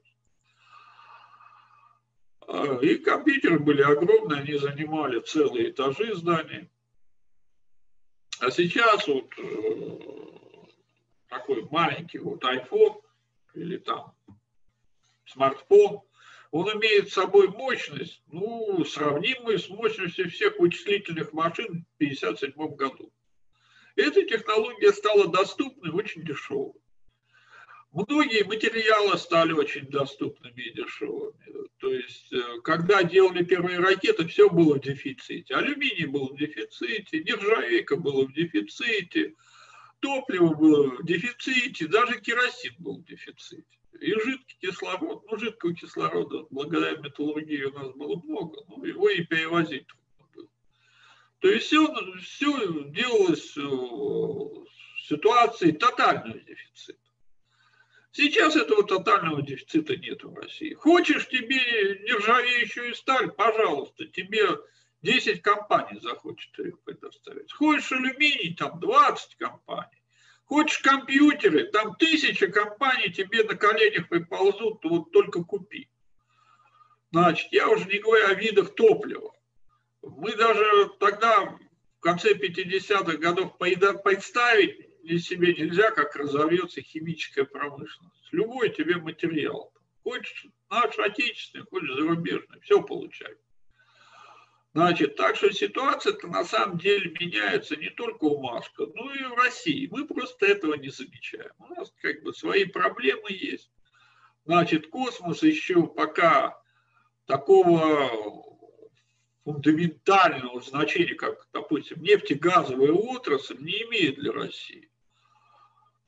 А, 2.49 2.79
и 2.81 2.97
компьютеры 2.97 3.59
были 3.59 3.83
огромные, 3.83 4.41
они 4.41 4.57
занимали 4.57 5.21
целые 5.21 5.71
этажи 5.71 6.14
зданий. 6.14 6.71
А 8.42 8.50
сейчас 8.50 9.06
вот 9.06 9.32
э, 9.38 9.99
такой 11.28 11.66
маленький 11.70 12.18
вот 12.18 12.44
iPhone 12.44 13.00
или 13.54 13.78
там 13.78 14.14
смартфон– 15.25 16.02
он 16.52 16.68
имеет 16.75 17.08
с 17.08 17.14
собой 17.14 17.49
мощность, 17.49 18.22
ну, 18.26 18.84
сравнимую 18.84 19.58
с 19.58 19.70
мощностью 19.70 20.30
всех 20.30 20.58
вычислительных 20.58 21.32
машин 21.32 21.87
в 21.94 22.02
1957 22.02 22.76
году. 22.76 23.11
Эта 23.96 24.22
технология 24.22 24.92
стала 24.92 25.28
доступной, 25.28 25.90
очень 25.92 26.25
дешевой. 26.25 26.75
Многие 27.92 28.44
материалы 28.44 29.18
стали 29.18 29.52
очень 29.52 29.87
доступными 29.88 30.62
и 30.62 30.72
дешевыми. 30.72 31.68
То 31.78 31.92
есть, 31.92 32.32
э, 32.32 32.61
когда 32.64 33.02
делали 33.02 33.44
первые 33.44 33.78
ракеты, 33.78 34.26
все 34.26 34.49
было 34.49 34.76
в 34.76 34.80
дефиците. 34.80 35.54
Алюминий 35.54 36.06
был 36.06 36.28
в 36.28 36.38
дефиците, 36.38 37.20
нержавейка 37.20 37.96
была 37.96 38.25
в 38.25 38.32
дефиците, 38.32 39.34
топливо 40.00 40.54
было 40.54 40.96
в 40.96 41.04
дефиците, 41.04 41.87
даже 41.87 42.20
керосин 42.20 42.75
был 42.78 42.99
в 42.99 43.04
дефиците 43.04 43.64
и 44.02 44.12
жидкий 44.14 44.56
кислород, 44.61 45.25
ну, 45.30 45.38
жидкого 45.38 45.75
кислорода, 45.75 46.46
благодаря 46.50 46.96
металлургии 46.96 47.64
у 47.64 47.72
нас 47.72 47.92
было 47.94 48.20
много, 48.25 48.58
но 48.68 48.84
его 48.84 49.08
и 49.08 49.22
перевозить 49.22 49.87
трудно 49.87 50.28
было. 50.34 50.49
То 51.40 51.49
есть 51.49 51.66
все, 51.66 51.94
все 52.20 52.90
делалось 52.90 53.56
в 53.56 54.66
ситуации 55.06 55.72
тотального 55.72 56.40
дефицита. 56.40 56.99
Сейчас 58.12 58.57
этого 58.57 58.85
тотального 58.85 59.40
дефицита 59.40 59.97
нет 59.97 60.23
в 60.23 60.35
России. 60.35 60.75
Хочешь 60.75 61.26
тебе 61.28 61.59
нержавеющую 62.07 62.95
сталь, 62.95 63.31
пожалуйста, 63.31 64.04
тебе 64.04 64.49
10 65.00 65.40
компаний 65.40 65.99
захочет 65.99 66.57
ее 66.59 66.76
предоставить. 66.85 67.50
Хочешь 67.50 67.90
алюминий, 67.90 68.54
там 68.54 68.78
20 68.78 69.37
компаний. 69.37 70.02
Хочешь 70.45 70.81
компьютеры, 70.81 71.71
там 71.71 71.95
тысяча 71.97 72.49
компаний 72.49 73.11
тебе 73.11 73.45
на 73.45 73.57
коленях 73.57 74.11
приползут, 74.11 74.85
вот 74.85 75.11
только 75.11 75.42
купи. 75.42 75.88
Значит, 77.12 77.50
я 77.50 77.71
уже 77.71 77.87
не 77.87 77.99
говорю 77.99 78.26
о 78.26 78.35
видах 78.35 78.75
топлива. 78.75 79.35
Мы 80.02 80.37
даже 80.37 80.90
тогда, 81.00 81.59
в 81.99 82.00
конце 82.00 82.35
50-х 82.35 83.16
годов, 83.16 83.57
представить 83.57 84.91
себе 85.18 85.54
нельзя, 85.54 85.90
как 85.90 86.16
разовьется 86.16 86.80
химическая 86.80 87.44
промышленность. 87.44 88.28
Любой 88.32 88.71
тебе 88.71 88.97
материал. 88.97 89.73
Хочешь 90.02 90.47
наш 90.71 90.99
отечественный, 90.99 91.64
хочешь 91.66 91.94
зарубежный, 91.94 92.61
все 92.61 92.82
получай. 92.82 93.35
Значит, 94.75 95.16
так 95.16 95.37
что 95.37 95.52
ситуация-то 95.52 96.28
на 96.28 96.44
самом 96.44 96.78
деле 96.78 97.14
меняется 97.21 97.76
не 97.76 97.90
только 97.90 98.25
у 98.25 98.40
Маска, 98.40 98.87
но 98.94 99.14
и 99.14 99.23
в 99.25 99.35
России. 99.35 99.88
Мы 99.90 100.06
просто 100.06 100.47
этого 100.47 100.75
не 100.75 100.88
замечаем. 100.88 101.52
У 101.59 101.66
нас 101.75 101.92
как 102.00 102.23
бы 102.23 102.32
свои 102.32 102.64
проблемы 102.64 103.30
есть. 103.30 103.71
Значит, 104.47 104.88
космос 104.88 105.42
еще 105.42 105.87
пока 105.87 106.59
такого 107.26 108.11
фундаментального 109.44 110.61
значения, 110.62 111.14
как, 111.14 111.47
допустим, 111.52 112.02
нефтегазовая 112.02 112.92
отрасль, 112.92 113.59
не 113.61 113.82
имеет 113.82 114.16
для 114.16 114.32
России. 114.32 114.90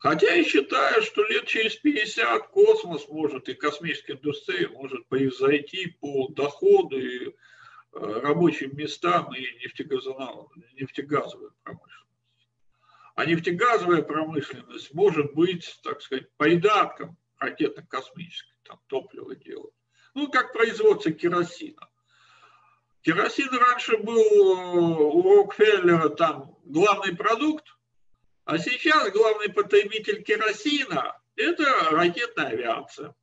Хотя 0.05 0.35
я 0.35 0.45
считаю, 0.45 1.01
что 1.01 1.25
лет 1.25 1.47
через 1.47 1.77
50 1.77 2.49
космос 2.49 3.09
может 3.09 3.49
и 3.49 3.55
космическая 3.55 4.13
индустрия 4.13 4.69
может 4.69 5.09
превзойти 5.09 5.97
по 5.99 6.29
доходу 6.29 6.99
и 6.99 7.29
э, 7.29 7.33
рабочим 7.93 8.77
местам 8.77 9.35
и 9.35 9.41
нефтегазовую 9.63 11.55
промышленность. 11.63 12.49
А 13.15 13.25
нефтегазовая 13.25 14.03
промышленность 14.03 14.93
может 14.93 15.33
быть, 15.33 15.81
так 15.83 16.03
сказать, 16.03 16.31
придатком 16.37 17.17
ракетно-космической, 17.39 18.53
там 18.65 18.79
топливо 18.89 19.35
делать. 19.35 19.73
Ну, 20.13 20.29
как 20.31 20.53
производство 20.53 21.13
керосина. 21.13 21.89
Керосин 23.01 23.49
раньше 23.49 23.97
был 23.97 24.21
у 24.21 25.23
Рокфеллера 25.23 26.11
там 26.11 26.59
главный 26.67 27.17
продукт, 27.17 27.75
а 28.45 28.59
сейчас 28.59 29.11
главный 29.13 29.51
потребитель 29.51 30.23
керосина– 30.23 31.19
это 31.37 31.65
ракетная 31.91 32.49
авиация. 32.49 33.15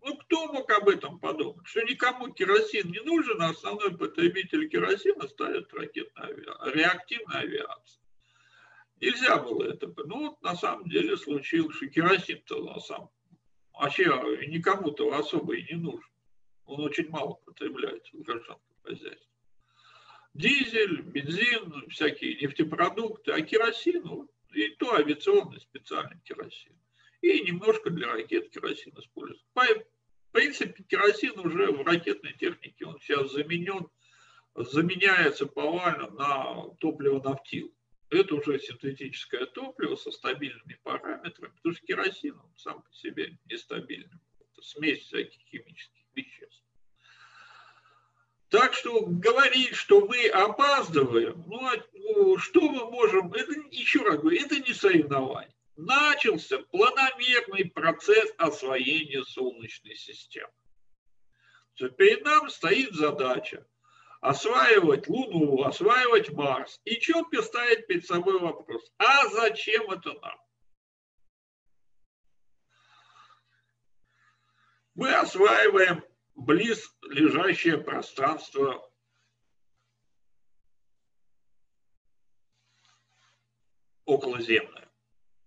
Ну, 0.00 0.16
кто 0.16 0.52
мог 0.52 0.70
об 0.70 0.88
этом 0.88 1.18
подумать? 1.18 1.66
Что 1.66 1.82
никому 1.82 2.32
керосин 2.32 2.90
не 2.90 3.00
нужен, 3.00 3.40
а 3.40 3.50
основной 3.50 3.96
потребитель 3.96 4.68
керосина 4.68 5.28
ставит 5.28 5.72
ракетная 5.72 6.28
авиация, 6.28 6.72
реактивная 6.72 7.40
авиация. 7.40 8.02
Нельзя 9.00 9.36
было 9.38 9.64
это. 9.64 9.92
Ну, 10.04 10.28
вот 10.28 10.42
на 10.42 10.54
самом 10.56 10.88
деле 10.88 11.16
случилось, 11.16 11.76
что 11.76 11.86
керосин-то 11.88 12.64
на 12.64 12.80
самом 12.80 13.10
вообще 13.72 14.04
никому-то 14.46 15.12
особо 15.14 15.54
и 15.56 15.64
не 15.70 15.78
нужен. 15.78 16.08
Он 16.64 16.80
очень 16.80 17.10
мало 17.10 17.34
потребляется 17.44 18.16
в 18.16 18.22
гражданском 18.22 18.76
хозяйстве 18.82 19.33
дизель, 20.34 21.00
бензин, 21.02 21.88
всякие 21.88 22.34
нефтепродукты, 22.36 23.32
а 23.32 23.40
керосин, 23.40 24.28
и 24.52 24.68
то 24.70 24.94
авиационный 24.94 25.60
специальный 25.60 26.20
керосин. 26.24 26.72
И 27.22 27.40
немножко 27.40 27.90
для 27.90 28.12
ракет 28.12 28.50
керосин 28.50 28.92
используется. 28.98 29.46
В 29.54 30.32
принципе, 30.32 30.82
керосин 30.82 31.38
уже 31.38 31.70
в 31.70 31.82
ракетной 31.82 32.34
технике, 32.34 32.86
он 32.86 32.98
сейчас 32.98 33.32
заменен, 33.32 33.88
заменяется 34.56 35.46
повально 35.46 36.10
на 36.10 36.74
топливо 36.80 37.22
нафтил. 37.22 37.72
Это 38.10 38.34
уже 38.34 38.58
синтетическое 38.58 39.46
топливо 39.46 39.96
со 39.96 40.10
стабильными 40.10 40.78
параметрами, 40.82 41.52
потому 41.56 41.74
что 41.74 41.86
керосин 41.86 42.38
он 42.38 42.52
сам 42.56 42.82
по 42.82 42.92
себе 42.92 43.38
нестабильный. 43.46 44.20
Это 44.40 44.62
смесь 44.62 45.00
всяких 45.00 45.40
химических 45.42 46.04
веществ. 46.14 46.63
Так 48.54 48.72
что 48.74 49.04
говорить, 49.04 49.74
что 49.74 50.06
мы 50.06 50.28
опаздываем, 50.28 51.42
ну, 51.48 51.66
а, 51.66 52.38
что 52.38 52.60
мы 52.60 52.88
можем, 52.88 53.32
это, 53.32 53.52
еще 53.72 54.04
раз 54.04 54.20
говорю, 54.20 54.40
это 54.40 54.60
не 54.60 54.72
соревнование. 54.72 55.52
Начался 55.74 56.58
планомерный 56.70 57.64
процесс 57.64 58.32
освоения 58.38 59.24
Солнечной 59.24 59.96
системы. 59.96 60.52
Перед 61.98 62.24
нами 62.24 62.48
стоит 62.48 62.92
задача 62.94 63.66
осваивать 64.20 65.08
Луну, 65.08 65.64
осваивать 65.64 66.30
Марс. 66.30 66.80
И 66.84 67.00
четко 67.00 67.42
ставить 67.42 67.88
перед 67.88 68.06
собой 68.06 68.38
вопрос, 68.38 68.88
а 68.98 69.30
зачем 69.30 69.90
это 69.90 70.12
нам? 70.12 70.38
Мы 74.94 75.12
осваиваем 75.12 76.04
близ 76.34 76.94
лежащее 77.02 77.78
пространство 77.78 78.90
околоземное. 84.04 84.90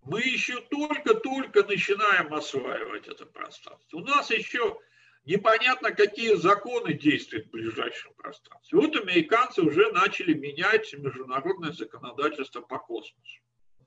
Мы 0.02 0.22
еще 0.22 0.62
только-только 0.62 1.64
начинаем 1.64 2.34
осваивать 2.34 3.08
это 3.08 3.26
пространство. 3.26 3.98
У 3.98 4.02
нас 4.02 4.32
еще 4.32 4.80
непонятно, 5.26 5.92
какие 5.92 6.36
законы 6.36 6.94
действуют 6.94 7.48
в 7.48 7.52
ближайшем 7.52 8.14
пространстве. 8.14 8.80
Вот 8.80 8.96
американцы 8.96 9.62
уже 9.62 9.92
начали 9.92 10.34
менять 10.34 10.94
международное 10.94 11.74
законодательство 11.74 12.62
по 12.62 12.80
космосу. 12.80 13.42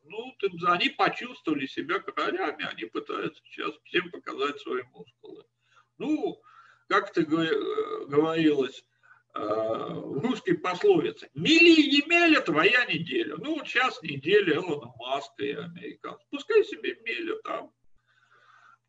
Ну, 0.05 0.37
они 0.67 0.91
почувствовали 0.91 1.67
себя 1.67 2.01
королями, 2.01 2.65
они 2.65 2.85
пытаются 2.85 3.41
сейчас 3.45 3.73
всем 3.85 4.11
показать 4.11 4.61
свои 4.61 4.83
мускулы. 4.93 5.45
Ну, 5.99 6.43
как 6.91 7.13
ты 7.13 7.23
э, 7.23 8.07
говорилось 8.07 8.85
э, 9.35 9.39
в 9.41 10.19
русской 10.19 10.55
пословице, 10.55 11.31
мели 11.35 11.83
не 11.89 12.03
мели, 12.09 12.41
твоя 12.41 12.85
неделя. 12.87 13.37
Ну, 13.39 13.55
вот 13.55 13.69
сейчас 13.69 14.03
неделя 14.03 14.57
Элона 14.57 14.93
Маска 14.99 15.45
и 15.45 15.53
американцев. 15.53 16.27
Пускай 16.31 16.65
себе 16.65 16.99
мелят 17.05 17.43
там. 17.45 17.73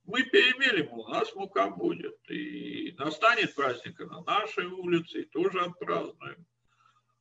Мы 0.05 0.23
перемелим, 0.23 0.91
у 0.93 1.07
нас 1.09 1.33
мука 1.35 1.69
будет. 1.69 2.17
И 2.27 2.95
настанет 2.97 3.53
праздник 3.53 3.99
на 3.99 4.23
нашей 4.23 4.65
улице, 4.65 5.21
и 5.21 5.25
тоже 5.25 5.61
отпразднуем. 5.61 6.47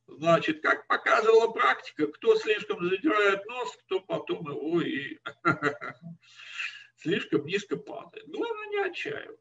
Значит, 0.07 0.63
как 0.63 0.87
показывала 0.87 1.51
практика, 1.51 2.07
кто 2.07 2.35
слишком 2.37 2.83
задирает 2.89 3.45
нос, 3.45 3.77
кто 3.85 3.99
потом 3.99 4.49
его 4.49 4.81
и 4.81 5.19
слишком 6.97 7.45
низко 7.45 7.77
падает. 7.77 8.27
Главное 8.27 8.67
не 8.67 8.77
отчаиваться. 8.89 9.40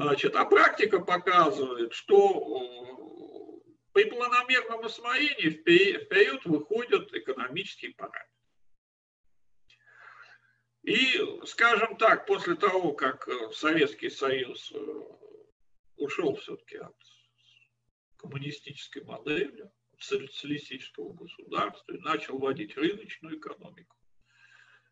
Значит, 0.00 0.34
а 0.34 0.46
практика 0.46 0.98
показывает, 0.98 1.92
что 1.92 2.16
э, 2.16 3.70
при 3.92 4.04
планомерном 4.04 4.86
освоении 4.86 5.50
вперед 5.50 6.42
выходят 6.46 7.12
экономические 7.12 7.92
параметры. 7.92 8.26
И, 10.84 11.20
скажем 11.44 11.98
так, 11.98 12.24
после 12.24 12.54
того, 12.54 12.94
как 12.94 13.28
э, 13.28 13.50
Советский 13.52 14.08
Союз 14.08 14.72
э, 14.72 14.78
ушел 15.98 16.34
все-таки 16.36 16.78
от 16.78 16.96
коммунистической 18.16 19.04
модели, 19.04 19.70
социалистического 19.98 21.12
государства 21.12 21.92
и 21.92 22.00
начал 22.00 22.38
вводить 22.38 22.74
рыночную 22.74 23.36
экономику. 23.36 23.98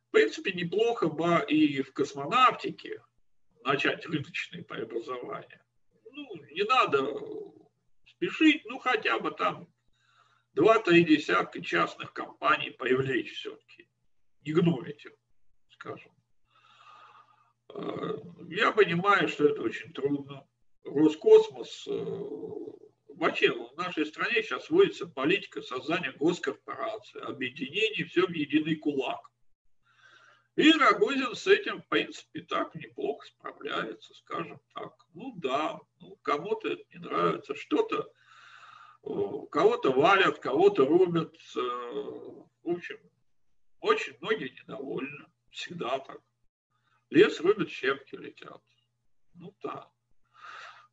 В 0.09 0.11
принципе, 0.11 0.53
неплохо 0.53 1.09
бы 1.09 1.47
и 1.49 1.81
в 1.81 1.95
космонавтике 1.95 3.01
начать 3.65 4.05
рыночные 4.07 4.65
преобразования. 4.65 5.65
Ну, 6.13 6.27
не 6.51 6.65
надо 6.65 7.15
спешить, 8.07 8.63
ну, 8.65 8.79
хотя 8.79 9.19
бы 9.19 9.31
там 9.31 9.69
два-три 10.55 11.05
десятка 11.05 11.63
частных 11.63 12.13
компаний 12.13 12.71
привлечь 12.71 13.33
все-таки. 13.35 13.89
Не 14.43 14.53
их, 14.53 15.13
скажем. 15.71 16.13
Э, 17.75 18.19
я 18.49 18.73
понимаю, 18.73 19.29
что 19.29 19.47
это 19.49 19.63
очень 19.63 19.93
трудно. 19.93 20.47
Роскосмос, 20.85 21.87
э, 21.87 22.17
вообще 23.09 23.53
в 23.53 23.77
нашей 23.77 24.07
стране 24.07 24.43
сейчас 24.43 24.71
вводится 24.71 25.07
политика 25.07 25.61
создания 25.61 26.13
госкорпорации, 26.13 27.21
объединений, 27.21 28.05
все 28.05 28.27
в 28.27 28.31
единый 28.31 28.77
кулак. 28.77 29.21
И 30.57 30.73
Рогозин 30.73 31.37
с 31.37 31.47
этим, 31.47 31.83
в 31.83 31.89
принципе, 31.89 32.41
так 32.41 32.75
неплохо 32.75 33.27
справляется, 33.69 34.15
скажем 34.15 34.61
так. 34.75 34.95
Ну 35.15 35.35
да, 35.37 35.81
ну, 36.01 36.17
кому-то 36.23 36.69
это 36.69 36.83
не 36.93 36.99
нравится, 36.99 37.55
что-то, 37.55 38.11
кого-то 39.03 39.93
валят, 39.93 40.39
кого-то 40.39 40.87
рубят. 40.87 41.35
Э, 41.57 41.61
в 41.61 42.71
общем, 42.71 42.99
очень 43.81 44.17
многие 44.21 44.51
недовольны, 44.51 45.27
всегда 45.51 45.99
так. 46.01 46.21
Лес 47.11 47.41
рубят, 47.41 47.71
щепки 47.71 48.17
летят. 48.17 48.63
Ну 49.35 49.55
да. 49.63 49.91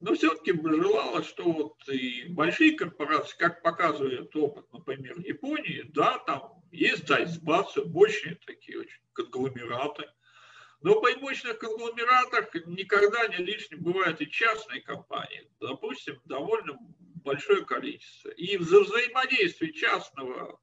Но 0.02 0.14
все-таки 0.14 0.52
бы 0.52 0.76
желала, 0.76 1.24
что 1.24 1.52
вот 1.52 1.88
и 1.88 2.26
большие 2.28 2.76
корпорации, 2.76 3.38
как 3.38 3.62
показывает 3.62 4.36
опыт, 4.36 4.72
например, 4.72 5.20
Японии, 5.20 5.84
да, 5.94 6.20
там 6.20 6.64
есть 6.72 7.08
дайсбасы, 7.08 7.86
мощные 7.86 8.36
такие 8.46 8.80
очень 8.80 9.02
конгломераты. 9.14 10.10
Но 10.86 11.02
при 11.02 11.16
мощных 11.16 11.58
конгломератах 11.58 12.54
никогда 12.68 13.28
не 13.28 13.38
лишним 13.38 13.82
бывают 13.82 14.22
и 14.22 14.30
частные 14.30 14.82
компании. 14.82 15.50
Допустим, 15.60 16.22
довольно 16.26 16.78
большое 17.24 17.66
количество. 17.66 18.30
И 18.30 18.56
за 18.60 18.82
взаимодействие 18.82 19.74
частного, 19.74 20.62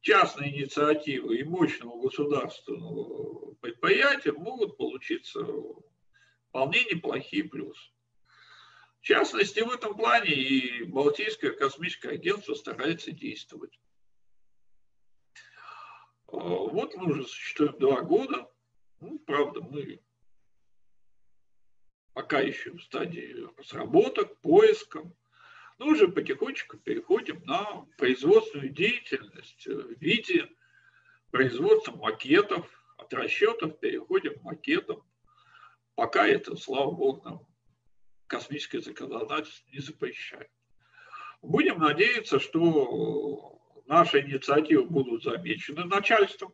частной 0.00 0.48
инициативы 0.48 1.36
и 1.36 1.44
мощного 1.44 2.00
государственного 2.00 3.52
предприятия 3.56 4.32
могут 4.32 4.78
получиться 4.78 5.40
вполне 6.48 6.84
неплохие 6.84 7.44
плюсы. 7.44 7.90
В 9.02 9.04
частности, 9.04 9.60
в 9.60 9.70
этом 9.70 9.94
плане 9.94 10.32
и 10.32 10.84
Балтийское 10.84 11.50
космическое 11.50 12.12
агентство 12.12 12.54
старается 12.54 13.12
действовать. 13.12 13.78
А, 16.28 16.38
вот 16.38 16.94
мы 16.94 17.10
уже 17.10 17.24
существуем 17.24 17.78
два 17.78 18.00
года. 18.00 18.47
Ну, 19.00 19.18
правда, 19.20 19.60
мы 19.60 20.00
пока 22.18 22.40
еще 22.40 22.72
в 22.72 22.82
стадии 22.82 23.46
разработок, 23.56 24.40
поиском. 24.40 25.14
Но 25.78 25.86
уже 25.86 26.08
потихонечку 26.08 26.76
переходим 26.76 27.40
на 27.44 27.86
производственную 27.96 28.70
деятельность 28.70 29.64
в 29.64 30.00
виде 30.00 30.48
производства 31.30 31.92
макетов, 31.96 32.68
от 32.96 33.14
расчетов 33.14 33.78
переходим 33.78 34.36
к 34.36 34.42
макетам. 34.42 35.00
Пока 35.94 36.26
это, 36.26 36.56
слава 36.56 36.90
богу, 36.90 37.22
нам 37.24 37.46
космическое 38.26 38.80
законодательство 38.80 39.70
не 39.70 39.78
запрещает. 39.78 40.50
Будем 41.40 41.78
надеяться, 41.78 42.40
что 42.40 43.60
наши 43.86 44.20
инициативы 44.22 44.84
будут 44.86 45.22
замечены 45.22 45.84
начальством, 45.84 46.52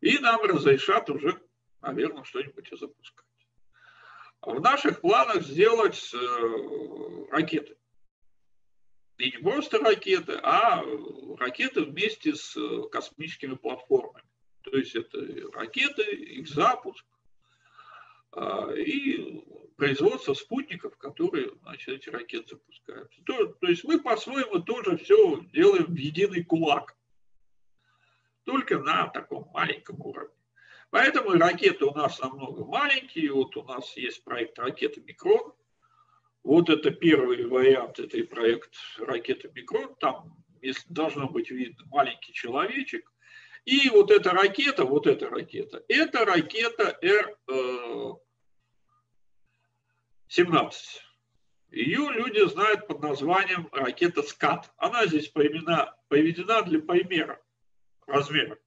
и 0.00 0.18
нам 0.18 0.40
разрешат 0.42 1.08
уже, 1.10 1.40
наверное, 1.80 2.24
что-нибудь 2.24 2.70
и 2.70 2.76
запускать. 2.76 3.26
В 4.42 4.60
наших 4.60 5.00
планах 5.00 5.42
сделать 5.42 6.12
э, 6.14 7.26
ракеты. 7.30 7.76
И 9.18 9.30
не 9.30 9.38
просто 9.38 9.78
ракеты, 9.78 10.38
а 10.42 10.84
ракеты 11.38 11.82
вместе 11.82 12.34
с 12.34 12.56
э, 12.56 12.88
космическими 12.90 13.54
платформами. 13.54 14.24
То 14.62 14.76
есть 14.76 14.94
это 14.94 15.18
ракеты, 15.52 16.02
их 16.02 16.48
запуск 16.48 17.04
а, 18.32 18.72
и 18.72 19.44
производство 19.76 20.34
спутников, 20.34 20.96
которые 20.98 21.52
значит, 21.62 21.88
эти 21.88 22.08
ракеты 22.08 22.56
запускаются. 22.56 23.22
То, 23.24 23.46
то 23.46 23.68
есть 23.68 23.84
мы 23.84 24.00
по-своему 24.00 24.60
тоже 24.60 24.96
все 24.98 25.40
делаем 25.52 25.86
в 25.86 25.96
единый 25.96 26.42
кулак. 26.42 26.95
Только 28.46 28.78
на 28.78 29.08
таком 29.08 29.50
маленьком 29.52 30.00
уровне. 30.00 30.34
Поэтому 30.90 31.34
и 31.34 31.38
ракеты 31.38 31.84
у 31.84 31.92
нас 31.92 32.20
намного 32.20 32.64
маленькие. 32.64 33.32
Вот 33.32 33.56
у 33.56 33.64
нас 33.64 33.96
есть 33.96 34.22
проект 34.22 34.56
ракеты 34.58 35.02
«Микрон». 35.02 35.52
Вот 36.44 36.70
это 36.70 36.92
первый 36.92 37.44
вариант, 37.44 37.98
это 37.98 38.22
проект 38.24 38.72
ракеты 38.98 39.50
«Микрон». 39.52 39.96
Там 39.96 40.44
если 40.62 40.92
должно 40.92 41.28
быть 41.28 41.50
видно 41.50 41.84
маленький 41.90 42.32
человечек. 42.32 43.12
И 43.64 43.90
вот 43.90 44.12
эта 44.12 44.30
ракета, 44.30 44.84
вот 44.84 45.08
эта 45.08 45.28
ракета, 45.28 45.84
это 45.88 46.24
ракета 46.24 46.96
Р-17. 47.02 48.20
Э, 50.38 50.72
Ее 51.72 52.10
люди 52.12 52.48
знают 52.48 52.86
под 52.86 53.02
названием 53.02 53.68
ракета 53.72 54.22
«Скат». 54.22 54.72
Она 54.76 55.06
здесь 55.06 55.28
поведена, 55.28 55.96
поведена 56.08 56.62
для 56.62 56.80
примера 56.80 57.40
размера. 58.06 58.58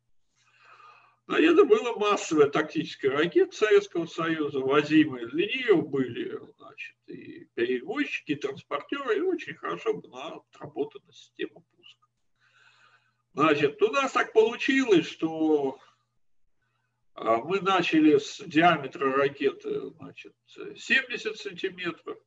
Но 1.27 1.37
это 1.37 1.63
была 1.63 1.93
массовая 1.93 2.49
тактическая 2.49 3.11
ракета 3.11 3.55
Советского 3.55 4.07
Союза, 4.07 4.61
возимые 4.61 5.27
для 5.27 5.45
нее 5.45 5.75
были 5.75 6.39
значит, 6.57 6.95
и 7.05 7.47
перевозчики, 7.53 8.31
и 8.31 8.35
транспортеры, 8.35 9.17
и 9.17 9.21
очень 9.21 9.53
хорошо 9.53 9.93
была 9.93 10.41
отработана 10.51 11.11
система 11.13 11.61
пуска. 11.61 12.07
Значит, 13.35 13.79
у 13.81 13.91
нас 13.91 14.11
так 14.11 14.33
получилось, 14.33 15.07
что 15.07 15.77
а, 17.13 17.37
мы 17.37 17.61
начали 17.61 18.17
с 18.17 18.41
диаметра 18.43 19.11
ракеты 19.11 19.91
значит, 19.91 20.33
70 20.47 21.37
сантиметров, 21.37 22.17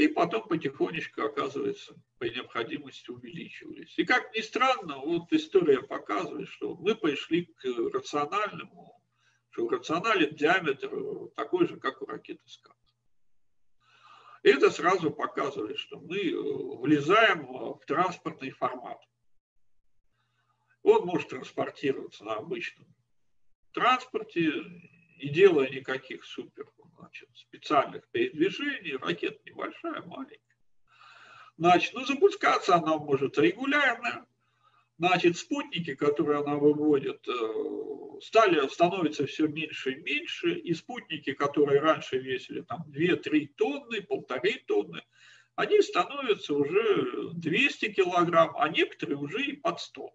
и 0.00 0.08
потом 0.08 0.48
потихонечку, 0.48 1.22
оказывается, 1.22 1.94
по 2.18 2.24
необходимости 2.24 3.10
увеличивались. 3.10 3.92
И 3.98 4.04
как 4.04 4.34
ни 4.34 4.40
странно, 4.40 4.96
вот 4.98 5.32
история 5.32 5.82
показывает, 5.82 6.48
что 6.48 6.74
мы 6.74 6.94
пришли 6.94 7.44
к 7.44 7.64
рациональному, 7.92 8.98
что 9.50 9.68
рационален 9.68 10.34
диаметр 10.34 10.90
такой 11.36 11.66
же, 11.66 11.78
как 11.78 12.00
у 12.00 12.06
ракеты 12.06 12.42
«Скат». 12.46 12.76
Это 14.42 14.70
сразу 14.70 15.10
показывает, 15.10 15.78
что 15.78 16.00
мы 16.00 16.16
э, 16.16 16.34
влезаем 16.34 17.46
в 17.46 17.80
транспортный 17.86 18.50
формат. 18.52 18.98
Он 20.82 21.04
может 21.04 21.28
транспортироваться 21.28 22.24
на 22.24 22.36
обычном 22.36 22.86
транспорте, 23.72 24.50
не 25.22 25.28
делая 25.28 25.68
никаких 25.68 26.24
супер 26.24 26.66
значит, 26.98 27.28
специальных 27.34 28.08
передвижений, 28.08 28.96
ракета 28.96 29.38
небольшая, 29.44 30.02
маленькая. 30.02 30.38
Значит, 31.56 31.92
ну, 31.94 32.04
запускаться 32.04 32.76
она 32.76 32.96
может 32.96 33.38
регулярно. 33.38 34.26
Значит, 34.98 35.38
спутники, 35.38 35.94
которые 35.94 36.40
она 36.40 36.56
выводит, 36.56 37.26
э, 37.26 38.20
стали, 38.22 38.66
становятся 38.68 39.26
все 39.26 39.46
меньше 39.46 39.92
и 39.92 40.02
меньше. 40.02 40.54
И 40.54 40.74
спутники, 40.74 41.32
которые 41.32 41.80
раньше 41.80 42.18
весили 42.18 42.62
там 42.62 42.84
2-3 42.88 43.48
тонны, 43.56 44.02
полторы 44.02 44.62
тонны, 44.66 45.02
они 45.54 45.82
становятся 45.82 46.54
уже 46.54 47.30
200 47.34 47.92
килограмм, 47.92 48.56
а 48.56 48.68
некоторые 48.68 49.18
уже 49.18 49.44
и 49.44 49.52
под 49.56 49.80
100. 49.80 50.10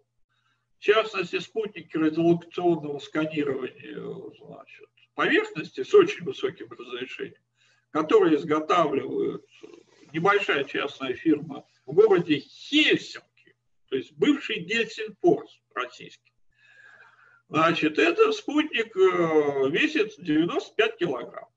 В 0.78 0.82
частности, 0.82 1.38
спутники 1.38 1.96
радиолокационного 1.96 2.98
сканирования 2.98 4.00
значит, 4.38 4.88
поверхности 5.16 5.82
с 5.82 5.92
очень 5.92 6.24
высоким 6.24 6.70
разрешением, 6.70 7.42
которые 7.90 8.36
изготавливают 8.36 9.44
небольшая 10.12 10.62
частная 10.64 11.14
фирма 11.14 11.66
в 11.86 11.92
городе 11.94 12.38
Хельсинки, 12.38 13.56
то 13.88 13.96
есть 13.96 14.12
бывший 14.12 14.60
Гельсинфорс 14.60 15.60
российский. 15.74 16.32
Значит, 17.48 17.98
этот 17.98 18.34
спутник 18.34 18.96
э, 18.96 19.70
весит 19.70 20.14
95 20.18 20.96
килограмм. 20.98 21.48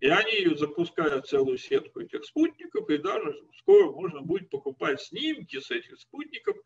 И 0.00 0.08
они 0.08 0.54
запускают 0.56 1.28
целую 1.28 1.58
сетку 1.58 2.00
этих 2.00 2.24
спутников, 2.24 2.90
и 2.90 2.98
даже 2.98 3.34
скоро 3.58 3.90
можно 3.90 4.22
будет 4.22 4.50
покупать 4.50 5.00
снимки 5.00 5.60
с 5.60 5.70
этих 5.70 5.98
спутников, 5.98 6.56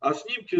а 0.00 0.14
снимки 0.14 0.58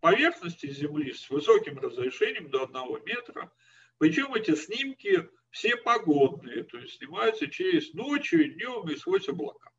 поверхности 0.00 0.66
Земли 0.66 1.12
с 1.12 1.30
высоким 1.30 1.78
разрешением 1.78 2.50
до 2.50 2.64
одного 2.64 2.98
метра. 2.98 3.52
Причем 3.98 4.34
эти 4.34 4.54
снимки 4.54 5.28
все 5.50 5.76
погодные, 5.76 6.64
то 6.64 6.78
есть 6.78 6.96
снимаются 6.96 7.46
через 7.48 7.92
ночью 7.92 8.52
днем 8.54 8.88
и 8.88 8.96
сквозь 8.96 9.28
облака. 9.28 9.70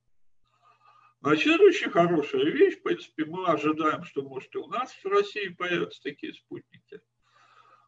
Значит, 1.22 1.60
очень 1.62 1.90
хорошая 1.90 2.44
вещь. 2.44 2.78
В 2.78 2.84
принципе, 2.84 3.26
мы 3.26 3.48
ожидаем, 3.48 4.04
что, 4.04 4.24
может, 4.24 4.54
и 4.56 4.58
у 4.58 4.68
нас 4.68 4.92
в 4.92 5.06
России 5.06 5.48
появятся 5.48 6.02
такие 6.04 6.34
спутники. 6.34 7.02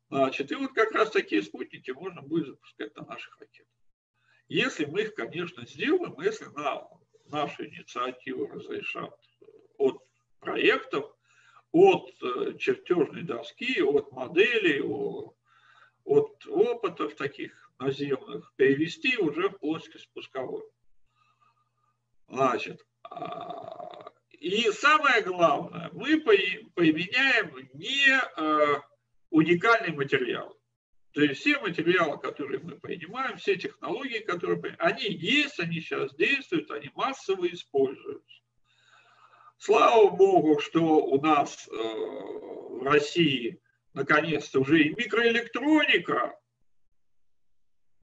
Значит, 0.10 0.52
и 0.52 0.56
вот 0.56 0.74
как 0.74 0.92
раз 0.94 1.12
такие 1.12 1.44
спутники 1.44 1.92
можно 1.92 2.22
будет 2.22 2.48
запускать 2.48 2.96
на 2.96 3.06
наших 3.06 3.38
ракетах. 3.40 3.68
Если 4.48 4.86
мы 4.86 5.02
их, 5.02 5.16
конечно, 5.16 5.66
сделаем, 5.66 6.16
если 6.22 6.46
на 6.46 6.88
наши 7.26 7.68
инициативы 7.68 8.48
разрешат 8.48 9.14
от 9.78 10.02
проектов, 10.40 11.14
от 11.72 12.10
э, 12.22 12.58
чертежной 12.58 13.24
доски, 13.24 13.82
от 13.82 14.12
моделей, 14.12 14.82
от 14.82 15.36
опытов 16.66 17.16
таких 17.16 17.72
наземных, 17.80 18.54
перевести 18.56 19.18
уже 19.18 19.50
в 19.50 19.60
плоскость 19.60 20.10
пусковую. 20.14 20.70
Значит, 22.28 22.86
а, 23.04 24.12
и 24.32 24.72
самое 24.72 25.22
главное, 25.22 25.90
мы 25.94 26.20
применяем 26.20 27.70
не 27.74 28.20
э, 28.38 28.82
уникальный 29.30 29.96
материал. 29.96 30.56
То 31.14 31.22
есть 31.22 31.42
все 31.42 31.60
материалы, 31.60 32.20
которые 32.20 32.60
мы 32.60 32.78
принимаем, 32.78 33.38
все 33.38 33.56
технологии, 33.56 34.20
которые 34.20 34.76
они 34.80 35.08
есть, 35.08 35.60
они 35.60 35.80
сейчас 35.80 36.14
действуют, 36.16 36.70
они 36.72 36.92
массово 36.94 37.48
используются. 37.48 38.42
Слава 39.58 40.10
богу, 40.10 40.60
что 40.60 40.82
у 40.82 41.22
нас 41.22 41.68
э, 41.68 41.72
в 41.72 42.84
России 42.84 43.62
наконец-то 43.94 44.60
уже 44.60 44.84
и 44.84 44.90
микроэлектроника 44.90 46.38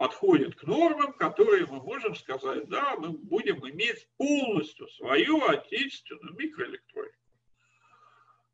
подходит 0.02 0.56
к 0.56 0.64
нормам, 0.64 1.12
которые 1.12 1.64
мы 1.66 1.80
можем 1.80 2.16
сказать, 2.16 2.68
да, 2.68 2.96
мы 2.96 3.10
будем 3.10 3.64
иметь 3.70 4.08
полностью 4.16 4.88
свою 4.88 5.44
отечественную 5.44 6.34
микроэлектронику. 6.34 7.16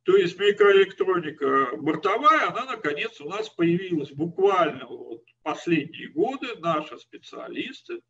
То 0.03 0.15
есть 0.19 0.39
микроэлектроника 0.39 1.71
бортовая, 1.79 2.51
она 2.51 2.67
наконец 2.67 3.19
у 3.23 3.31
нас 3.31 3.49
появилась 3.49 4.11
буквально 4.11 4.85
вот 4.85 5.25
последние 5.43 6.09
годы. 6.09 6.55
Наши 6.59 6.99
специалисты, 6.99 8.03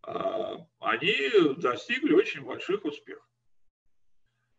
а, 0.00 0.66
они 0.78 1.14
достигли 1.58 2.14
очень 2.14 2.40
больших 2.40 2.86
успехов. 2.86 3.28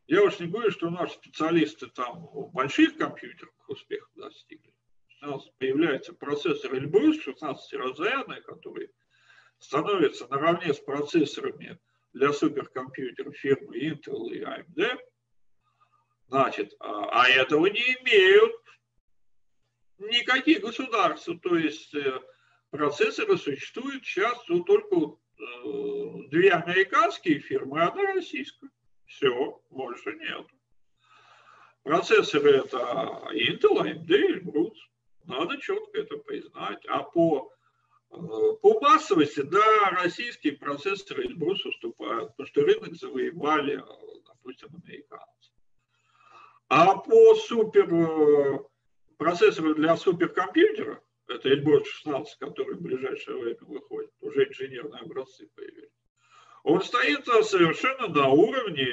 Я 0.06 0.22
уж 0.22 0.38
не 0.38 0.46
говорю, 0.46 0.70
что 0.70 0.92
наши 0.92 1.16
специалисты 1.16 1.88
там 1.88 2.28
в 2.28 2.52
больших 2.52 2.96
компьютерах 2.98 3.56
успехов 3.68 4.12
достигли. 4.14 4.71
У 5.22 5.28
нас 5.28 5.48
появляется 5.60 6.14
процессор 6.14 6.74
Эльбрус 6.74 7.18
16-разрядный, 7.28 8.42
который 8.42 8.90
становится 9.60 10.28
наравне 10.28 10.74
с 10.74 10.80
процессорами 10.80 11.78
для 12.14 12.34
суперкомпьютеров 12.34 13.36
фирмы 13.38 13.78
Intel 13.78 14.32
и 14.32 14.42
AMD. 14.42 15.00
Значит, 16.28 16.74
а, 16.80 17.24
а 17.24 17.30
этого 17.30 17.68
не 17.68 17.82
имеют 18.02 18.56
никакие 20.00 20.60
государства. 20.60 21.38
То 21.38 21.56
есть 21.56 21.94
э, 21.94 22.20
процессоры 22.72 23.38
существуют 23.38 24.04
сейчас 24.04 24.44
ну, 24.48 24.64
только 24.64 24.96
э, 24.96 26.30
две 26.30 26.52
американские 26.52 27.40
фирмы, 27.40 27.84
одна 27.84 28.14
российская. 28.14 28.72
Все, 29.06 29.62
больше 29.70 30.14
нет. 30.16 30.48
Процессоры 31.84 32.58
это 32.58 32.78
Intel, 33.34 33.82
AMD, 33.84 34.10
Elbrus. 34.10 34.78
Надо 35.26 35.58
четко 35.60 36.00
это 36.00 36.18
признать. 36.18 36.86
А 36.88 37.04
по, 37.04 37.52
э, 38.12 38.16
по 38.16 38.80
массовости, 38.80 39.42
да, 39.42 39.90
российские 39.92 40.54
процессоры 40.54 41.26
Эльбрус 41.26 41.66
уступают, 41.66 42.32
потому 42.32 42.48
что 42.48 42.62
рынок 42.62 42.96
завоевали, 42.96 43.84
допустим, 44.26 44.70
американцы. 44.84 45.52
А 46.68 46.96
по 46.96 47.36
супер 47.36 47.94
э, 47.94 48.60
процессору 49.18 49.76
для 49.76 49.96
суперкомпьютера, 49.98 51.02
это 51.28 51.50
Эльбрус 51.50 51.88
16, 51.88 52.38
который 52.38 52.76
в 52.76 52.82
ближайшее 52.82 53.38
время 53.38 53.58
выходит, 53.62 54.12
уже 54.22 54.46
инженерные 54.46 55.02
образцы 55.02 55.50
появились, 55.56 55.92
он 56.64 56.82
стоит 56.82 57.26
совершенно 57.26 58.08
на 58.08 58.30
уровне 58.30 58.84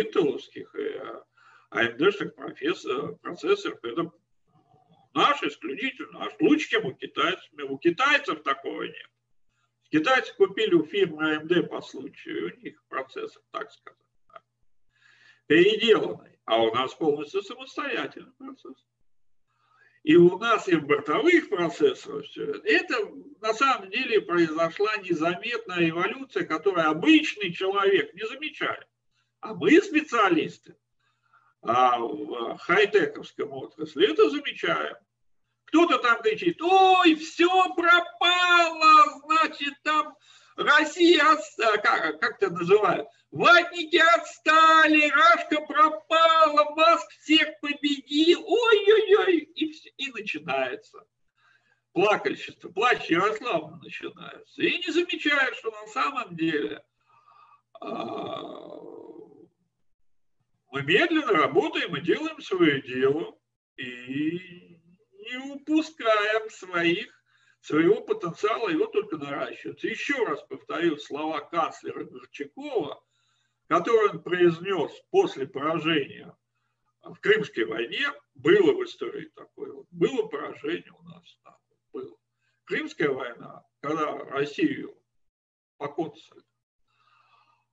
интеловских 0.00 0.74
и 0.74 1.00
AMD-шных 1.72 2.30
процессоров. 3.22 3.78
Это 3.82 4.10
наш 5.16 5.42
исключительно, 5.42 6.20
наш 6.20 6.34
чем 6.68 6.86
у 6.86 6.92
китайцев. 6.92 7.50
У 7.68 7.78
китайцев 7.78 8.42
такого 8.42 8.82
нет. 8.82 9.10
Китайцы 9.90 10.34
купили 10.34 10.74
у 10.74 10.84
фирмы 10.84 11.36
AMD 11.36 11.68
по 11.68 11.80
случаю, 11.80 12.52
у 12.52 12.60
них 12.60 12.82
процессор, 12.88 13.42
так 13.50 13.70
сказать, 13.70 13.98
переделанный, 15.46 16.38
а 16.44 16.62
у 16.62 16.74
нас 16.74 16.92
полностью 16.94 17.42
самостоятельный 17.42 18.32
процессор. 18.32 18.84
И 20.02 20.16
у 20.16 20.38
нас 20.38 20.68
и 20.68 20.76
в 20.76 20.86
бортовых 20.86 21.48
процессорах 21.48 22.24
все 22.26 22.44
это. 22.44 22.68
Это 22.68 23.12
на 23.40 23.54
самом 23.54 23.90
деле 23.90 24.20
произошла 24.20 24.96
незаметная 24.98 25.88
эволюция, 25.88 26.44
которую 26.44 26.88
обычный 26.88 27.52
человек 27.52 28.14
не 28.14 28.26
замечает. 28.26 28.86
А 29.40 29.54
мы, 29.54 29.80
специалисты, 29.80 30.76
а 31.62 31.98
в 31.98 32.58
хай-тековском 32.58 33.52
отрасли 33.52 34.10
это 34.10 34.30
замечаем. 34.30 34.96
Кто-то 35.66 35.98
там 35.98 36.22
кричит, 36.22 36.60
ой, 36.62 37.14
все 37.16 37.74
пропало, 37.74 39.20
значит, 39.24 39.74
там 39.82 40.16
Россия, 40.56 41.22
как, 41.82 42.20
как 42.20 42.42
это 42.42 42.50
называют, 42.50 43.08
ватники 43.30 43.96
отстали, 43.96 45.10
Рашка 45.10 45.60
пропала, 45.62 46.74
Маск 46.74 47.10
всех 47.20 47.60
победил, 47.60 48.42
ой-ой-ой, 48.46 49.38
и, 49.38 49.72
и 49.96 50.12
начинается. 50.12 51.04
Плакальщество, 51.92 52.68
плач 52.68 53.08
Ярославна 53.10 53.78
начинается. 53.78 54.62
И 54.62 54.78
не 54.78 54.92
замечают, 54.92 55.56
что 55.56 55.70
на 55.70 55.86
самом 55.88 56.36
деле 56.36 56.84
а, 57.80 58.76
мы 60.70 60.82
медленно 60.82 61.32
работаем 61.32 61.96
и 61.96 62.02
делаем 62.02 62.40
свое 62.40 62.82
дело, 62.82 63.34
и 63.76 64.65
не 65.26 65.36
упускаем 65.54 66.50
своих 66.50 67.12
своего 67.60 68.00
потенциала, 68.00 68.68
его 68.68 68.86
только 68.86 69.16
наращивается. 69.16 69.88
Еще 69.88 70.14
раз 70.24 70.42
повторю 70.44 70.98
слова 70.98 71.40
канцлера 71.40 72.04
Горчакова, 72.04 73.02
которые 73.66 74.10
он 74.10 74.22
произнес 74.22 74.92
после 75.10 75.46
поражения 75.48 76.36
в 77.02 77.16
Крымской 77.16 77.64
войне. 77.64 78.06
Было 78.34 78.72
в 78.72 78.84
истории 78.84 79.30
такое. 79.34 79.72
Вот, 79.72 79.86
было 79.90 80.26
поражение 80.28 80.92
у 80.92 81.02
нас. 81.02 81.38
Да, 81.44 81.58
было. 81.92 82.16
Крымская 82.64 83.10
война, 83.10 83.64
когда 83.80 84.12
Россию 84.12 84.96
покончили. 85.76 86.42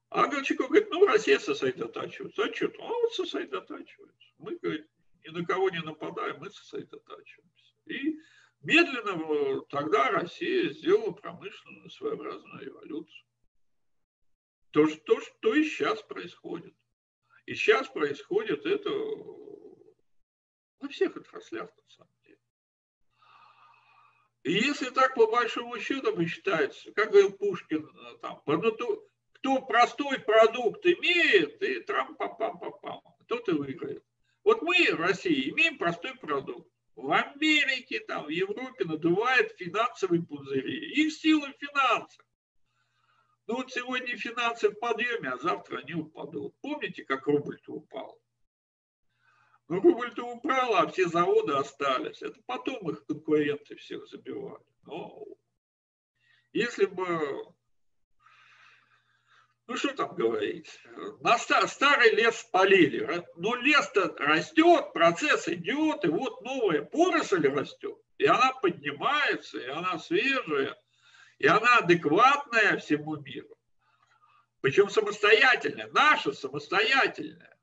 А 0.10 0.28
Горчаков 0.28 0.70
говорит, 0.70 0.90
ну, 0.92 1.06
Россия 1.06 1.40
сосредотачивается. 1.40 2.44
А 2.44 2.54
что? 2.54 2.72
А 2.80 2.88
вот 2.88 3.14
сосредотачивается. 3.14 4.30
Мы, 4.38 4.58
говорит, 4.58 4.88
ни 5.26 5.30
на 5.30 5.46
кого 5.46 5.70
не 5.70 5.80
нападаем, 5.80 6.40
мы 6.40 6.50
сосредотачиваемся. 6.50 7.74
И 7.86 8.20
Медленно 8.64 9.62
тогда 9.70 10.10
Россия 10.10 10.70
сделала 10.70 11.12
промышленную 11.12 11.90
своеобразную 11.90 12.66
революцию. 12.66 13.28
То, 14.72 14.88
что, 14.88 15.20
что 15.20 15.54
и 15.54 15.66
сейчас 15.66 16.02
происходит. 16.02 16.74
И 17.46 17.56
сейчас 17.56 17.90
происходит 17.90 18.66
это 18.66 18.90
во 20.80 20.88
всех 20.90 21.18
отраслях, 21.18 21.70
на 21.76 21.90
самом 21.90 22.14
деле. 22.24 22.40
И 24.44 24.54
если 24.54 24.90
так 24.92 25.16
по 25.16 25.28
большому 25.28 25.78
счету 25.80 26.16
посчитается, 26.16 26.94
как 26.94 27.12
говорил 27.12 27.34
Пушкин, 27.34 27.86
там, 28.22 28.42
кто 29.34 29.62
простой 29.64 30.20
продукт 30.20 30.86
имеет, 30.86 31.62
и 31.62 31.82
трам-пам-пам-пам, 31.82 33.02
тот 33.28 33.50
и 33.50 33.52
выиграет. 33.52 34.06
Вот 34.44 34.62
мы, 34.62 34.88
Россия, 34.92 35.50
имеем 35.50 35.78
простой 35.78 36.16
продукт 36.16 36.70
в 36.96 37.12
Америке, 37.12 38.00
там, 38.02 38.26
в 38.26 38.30
Европе 38.30 38.86
надувает 38.86 39.54
финансовые 39.58 40.22
пузыри. 40.22 40.94
Их 40.94 41.14
сила 41.14 41.48
в 41.48 41.58
финансах. 41.58 42.26
Ну 43.48 43.56
вот 43.56 43.72
сегодня 43.72 44.16
финансы 44.16 44.70
в 44.70 44.80
подъеме, 44.80 45.30
а 45.30 45.38
завтра 45.38 45.80
они 45.80 45.94
упадут. 45.94 46.56
Помните, 46.62 47.04
как 47.04 47.28
рубль-то 47.28 47.74
упал? 47.74 48.20
Ну, 49.70 49.82
рубль-то 49.82 50.26
упал, 50.26 50.76
а 50.76 50.88
все 50.88 51.08
заводы 51.08 51.54
остались. 51.54 52.22
Это 52.22 52.40
потом 52.46 52.90
их 52.90 53.06
конкуренты 53.06 53.76
всех 53.76 54.08
забивали. 54.08 54.64
Но 54.84 55.26
если 56.52 56.86
бы 56.86 57.54
ну 59.68 59.78
что 59.78 59.94
там 59.94 60.14
говорить, 60.16 60.68
на 61.22 61.38
старый 61.38 62.12
лес 62.16 62.38
спалили. 62.38 63.24
Но 63.36 63.56
лес-то 63.56 64.14
растет, 64.18 64.92
процесс 64.94 65.48
идет, 65.48 66.04
и 66.04 66.10
вот 66.10 66.42
новая 66.42 66.82
поросль 66.82 67.48
растет. 67.48 67.98
И 68.18 68.26
она 68.26 68.54
поднимается, 68.54 69.60
и 69.60 69.68
она 69.68 70.00
свежая, 70.00 70.78
и 71.40 71.48
она 71.48 71.78
адекватная 71.78 72.78
всему 72.78 73.18
миру. 73.18 73.58
Причем 74.62 74.90
самостоятельная, 74.90 75.88
наша 75.88 76.34
самостоятельная. 76.34 77.58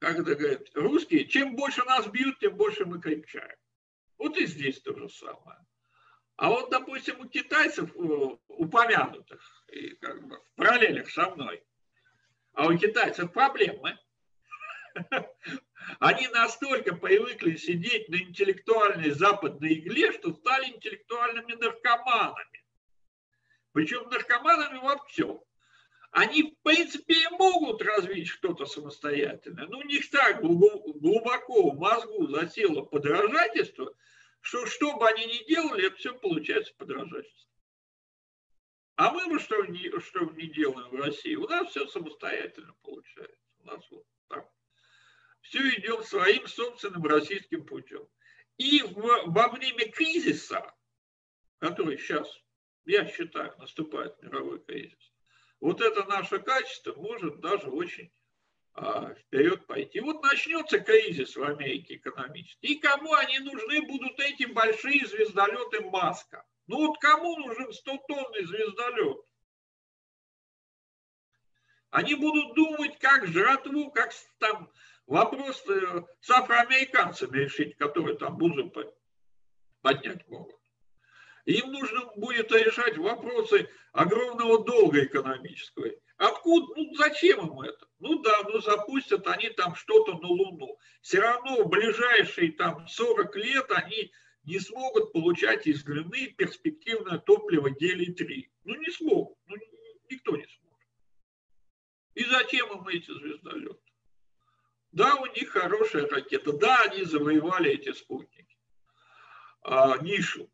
Как 0.00 0.18
это 0.20 0.36
говорят 0.36 0.68
русские, 0.74 1.26
чем 1.26 1.56
больше 1.56 1.84
нас 1.84 2.06
бьют, 2.06 2.38
тем 2.38 2.56
больше 2.56 2.84
мы 2.84 3.00
крепчаем. 3.00 3.56
Вот 4.16 4.36
и 4.36 4.46
здесь 4.46 4.80
то 4.80 4.94
же 4.94 5.08
самое. 5.08 5.58
А 6.38 6.50
вот, 6.50 6.70
допустим, 6.70 7.20
у 7.20 7.28
китайцев 7.28 7.90
упомянутых, 8.46 9.64
и 9.72 9.90
как 9.96 10.24
бы 10.24 10.36
в 10.38 10.54
параллелях 10.54 11.10
со 11.10 11.30
мной, 11.30 11.64
а 12.52 12.68
у 12.68 12.78
китайцев 12.78 13.32
проблемы. 13.32 13.98
Они 15.98 16.28
настолько 16.28 16.94
привыкли 16.94 17.56
сидеть 17.56 18.08
на 18.08 18.16
интеллектуальной 18.16 19.10
западной 19.10 19.74
игле, 19.74 20.12
что 20.12 20.32
стали 20.32 20.68
интеллектуальными 20.68 21.54
наркоманами. 21.54 22.64
Причем 23.72 24.08
наркоманами 24.08 24.78
во 24.78 25.04
всем. 25.06 25.40
Они, 26.12 26.42
в 26.52 26.62
принципе, 26.62 27.14
и 27.14 27.28
могут 27.30 27.82
развить 27.82 28.28
что-то 28.28 28.64
самостоятельное, 28.64 29.66
но 29.66 29.78
у 29.78 29.82
них 29.82 30.08
так 30.10 30.40
глубоко 30.40 31.72
в 31.72 31.78
мозгу 31.78 32.28
засело 32.28 32.82
подражательство– 32.82 33.92
что 34.40 34.66
что 34.66 34.96
бы 34.96 35.08
они 35.08 35.26
ни 35.26 35.46
делали, 35.46 35.86
это 35.86 35.96
все 35.96 36.14
получается 36.14 36.72
подражательство. 36.76 37.48
А 38.96 39.12
мы 39.12 39.26
бы 39.28 39.38
что 39.38 39.64
не, 39.66 39.90
что 40.00 40.24
не 40.24 40.48
делаем 40.48 40.88
в 40.90 40.94
России? 40.96 41.36
У 41.36 41.46
нас 41.46 41.70
все 41.70 41.86
самостоятельно 41.86 42.74
получается. 42.82 43.38
У 43.60 43.66
нас 43.66 43.84
вот 43.90 44.04
так. 44.28 44.50
Все 45.40 45.60
идет 45.76 46.04
своим 46.04 46.46
собственным 46.48 47.04
российским 47.04 47.64
путем. 47.64 48.08
И 48.56 48.82
в, 48.82 48.96
во 49.26 49.48
время 49.48 49.90
кризиса, 49.92 50.74
который 51.58 51.96
сейчас, 51.96 52.28
я 52.86 53.06
считаю, 53.06 53.56
наступает 53.58 54.20
мировой 54.20 54.64
кризис, 54.64 55.12
вот 55.60 55.80
это 55.80 56.04
наше 56.06 56.40
качество 56.40 56.92
может 56.94 57.40
даже 57.40 57.68
очень 57.70 58.12
вперед 59.26 59.66
пойти. 59.66 60.00
Вот 60.00 60.22
начнется 60.22 60.80
кризис 60.80 61.36
в 61.36 61.42
Америке 61.42 61.96
экономический. 61.96 62.74
И 62.74 62.78
кому 62.78 63.14
они 63.14 63.38
нужны 63.40 63.82
будут 63.82 64.18
эти 64.20 64.44
большие 64.44 65.06
звездолеты 65.06 65.80
Маска? 65.80 66.44
Ну 66.66 66.86
вот 66.86 66.98
кому 66.98 67.36
нужен 67.36 67.68
100-тонный 67.70 68.44
звездолет? 68.44 69.18
Они 71.90 72.14
будут 72.14 72.54
думать, 72.54 72.98
как 72.98 73.26
жратву, 73.26 73.90
как 73.90 74.12
там 74.38 74.70
вопрос 75.06 75.64
э, 75.68 76.02
с 76.20 76.30
афроамериканцами 76.30 77.38
решить, 77.38 77.76
которые 77.78 78.18
там 78.18 78.36
бузы 78.36 78.70
поднять 79.80 80.28
могут. 80.28 80.60
Им 81.46 81.72
нужно 81.72 82.04
будет 82.16 82.52
решать 82.52 82.98
вопросы 82.98 83.70
огромного 83.92 84.62
долга 84.66 85.02
экономического. 85.04 85.88
Откуда, 86.18 86.74
ну 86.76 86.94
зачем 86.94 87.46
им 87.46 87.60
это? 87.62 87.87
Ну 88.00 88.20
да, 88.22 88.42
ну 88.44 88.60
запустят 88.60 89.26
они 89.26 89.50
там 89.50 89.74
что-то 89.74 90.18
на 90.18 90.28
Луну. 90.28 90.78
Все 91.00 91.20
равно 91.20 91.64
в 91.64 91.68
ближайшие 91.68 92.52
там 92.52 92.86
40 92.86 93.36
лет 93.36 93.70
они 93.70 94.12
не 94.44 94.60
смогут 94.60 95.12
получать 95.12 95.66
из 95.66 95.86
Луны 95.86 96.28
перспективное 96.28 97.18
топливо 97.18 97.70
гелий-3. 97.70 98.48
Ну, 98.64 98.74
не 98.76 98.90
смогут. 98.90 99.36
Ну, 99.46 99.56
никто 100.08 100.36
не 100.36 100.46
сможет. 100.46 100.58
И 102.14 102.24
зачем 102.24 102.72
им 102.72 102.86
эти 102.88 103.10
звездолеты? 103.10 103.80
Да, 104.92 105.16
у 105.16 105.26
них 105.26 105.50
хорошая 105.50 106.06
ракета. 106.08 106.52
Да, 106.52 106.82
они 106.84 107.04
завоевали 107.04 107.72
эти 107.72 107.92
спутники. 107.92 108.56
А, 109.62 109.98
нишу 109.98 110.50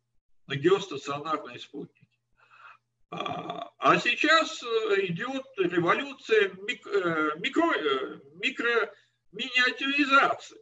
на 0.47 0.55
геостационарные 0.55 1.59
спутники. 1.59 2.04
А, 3.11 3.99
сейчас 3.99 4.63
э, 4.63 5.05
идет 5.05 5.45
революция 5.57 6.49
микро, 6.49 7.35
микро, 7.37 7.71
э, 7.71 8.19
микро 8.35 8.93
миниатюризации. 9.31 10.59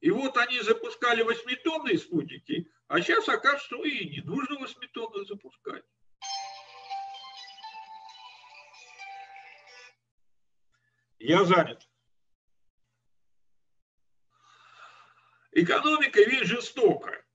И 0.00 0.10
вот 0.10 0.36
они 0.36 0.60
запускали 0.60 1.22
восьмитонные 1.22 1.98
спутники, 1.98 2.70
а 2.86 3.00
сейчас 3.00 3.28
окажется, 3.28 3.66
что 3.66 3.84
и 3.84 4.08
не 4.08 4.20
нужно 4.22 4.58
восьмитонных 4.58 5.26
запускать. 5.26 5.84
Я 11.18 11.44
занят. 11.44 11.88
Экономика 15.52 16.20
вещь 16.20 16.46
жестокая. 16.46 17.27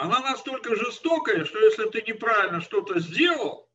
Она 0.00 0.20
настолько 0.20 0.74
жестокая, 0.76 1.44
что 1.44 1.58
если 1.58 1.86
ты 1.90 2.00
неправильно 2.00 2.62
что-то 2.62 2.98
сделал, 3.00 3.70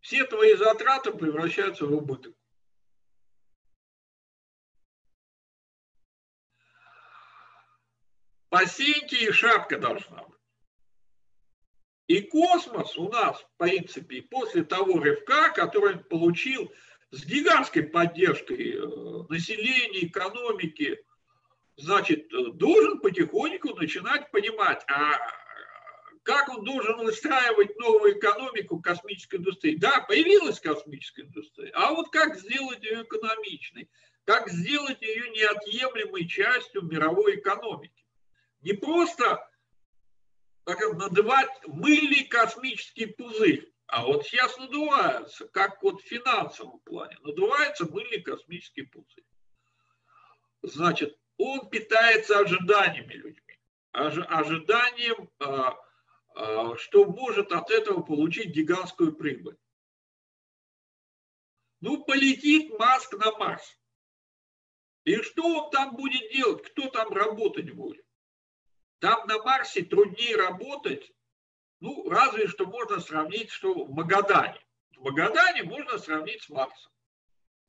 все 0.00 0.26
твои 0.26 0.54
затраты 0.54 1.12
превращаются 1.12 1.86
в 1.86 1.94
убыток. 1.94 2.34
Посейте 8.50 9.28
и 9.28 9.32
шапка 9.32 9.78
должна 9.78 10.24
быть. 10.24 10.38
И 12.08 12.20
космос 12.20 12.98
у 12.98 13.08
нас, 13.08 13.40
в 13.40 13.56
принципе, 13.56 14.20
после 14.20 14.62
того 14.62 14.98
рывка, 14.98 15.52
который 15.54 15.96
получил 15.96 16.70
с 17.12 17.24
гигантской 17.24 17.84
поддержкой 17.84 18.74
э, 18.74 19.26
населения, 19.30 20.06
экономики, 20.06 21.02
значит, 21.80 22.28
должен 22.56 23.00
потихоньку 23.00 23.74
начинать 23.74 24.30
понимать, 24.30 24.84
а 24.88 25.18
как 26.22 26.48
он 26.48 26.64
должен 26.64 26.98
выстраивать 26.98 27.78
новую 27.78 28.18
экономику 28.18 28.80
космической 28.80 29.36
индустрии. 29.36 29.76
Да, 29.76 30.00
появилась 30.00 30.60
космическая 30.60 31.22
индустрия, 31.22 31.72
а 31.74 31.92
вот 31.92 32.10
как 32.10 32.36
сделать 32.36 32.82
ее 32.84 33.02
экономичной, 33.02 33.90
как 34.24 34.48
сделать 34.48 35.00
ее 35.02 35.30
неотъемлемой 35.30 36.26
частью 36.28 36.82
мировой 36.82 37.36
экономики 37.36 38.00
не 38.62 38.74
просто 38.74 39.46
так, 40.64 40.78
надувать 40.94 41.50
мыльный 41.66 42.24
космический 42.24 43.06
пузырь, 43.06 43.72
а 43.86 44.04
вот 44.04 44.24
сейчас 44.24 44.56
надувается, 44.58 45.48
как 45.48 45.82
вот 45.82 46.00
в 46.00 46.06
финансовом 46.06 46.78
плане, 46.80 47.16
надувается 47.22 47.86
мыльный 47.90 48.20
космический 48.20 48.82
пузырь. 48.82 49.24
Значит, 50.62 51.18
он 51.40 51.70
питается 51.70 52.38
ожиданиями 52.38 53.14
людьми, 53.14 53.58
ожиданием, 53.92 55.30
а, 55.38 55.76
а, 56.34 56.76
что 56.76 57.06
может 57.06 57.52
от 57.52 57.70
этого 57.70 58.02
получить 58.02 58.54
гигантскую 58.54 59.14
прибыль. 59.14 59.56
Ну, 61.80 62.04
полетит 62.04 62.78
Маск 62.78 63.14
на 63.14 63.32
Марс. 63.38 63.78
И 65.04 65.16
что 65.22 65.64
он 65.64 65.70
там 65.70 65.96
будет 65.96 66.30
делать? 66.30 66.62
Кто 66.70 66.88
там 66.90 67.10
работать 67.10 67.70
будет? 67.70 68.04
Там 68.98 69.26
на 69.26 69.38
Марсе 69.38 69.82
труднее 69.82 70.36
работать, 70.36 71.10
ну, 71.80 72.06
разве 72.10 72.48
что 72.48 72.66
можно 72.66 73.00
сравнить, 73.00 73.50
что 73.50 73.86
в 73.86 73.90
Магадане. 73.94 74.60
В 74.94 75.00
Магадане 75.04 75.62
можно 75.62 75.96
сравнить 75.96 76.42
с 76.42 76.50
Марсом. 76.50 76.92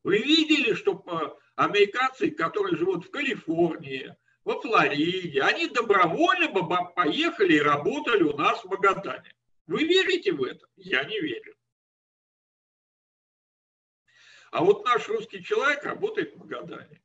Вы 0.03 0.17
видели, 0.19 0.73
что 0.73 1.37
американцы, 1.55 2.31
которые 2.31 2.77
живут 2.77 3.05
в 3.05 3.11
Калифорнии, 3.11 4.15
во 4.43 4.59
Флориде, 4.59 5.41
они 5.41 5.67
добровольно 5.67 6.49
бы 6.49 6.67
поехали 6.95 7.53
и 7.53 7.61
работали 7.61 8.23
у 8.23 8.35
нас 8.35 8.63
в 8.63 8.65
Магадане. 8.65 9.35
Вы 9.67 9.83
верите 9.83 10.31
в 10.31 10.43
это? 10.43 10.65
Я 10.77 11.03
не 11.03 11.19
верю. 11.19 11.55
А 14.51 14.63
вот 14.63 14.83
наш 14.83 15.07
русский 15.07 15.43
человек 15.43 15.83
работает 15.83 16.33
в 16.33 16.39
Магадане. 16.39 17.01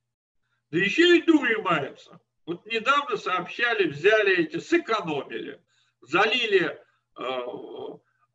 Да 0.71 0.79
еще 0.79 1.19
и 1.19 1.23
дурью 1.23 1.63
мается. 1.63 2.19
Вот 2.47 2.65
недавно 2.67 3.17
сообщали, 3.17 3.89
взяли 3.89 4.45
эти, 4.45 4.59
сэкономили, 4.59 5.63
залили 6.01 6.81
э, 7.19 7.23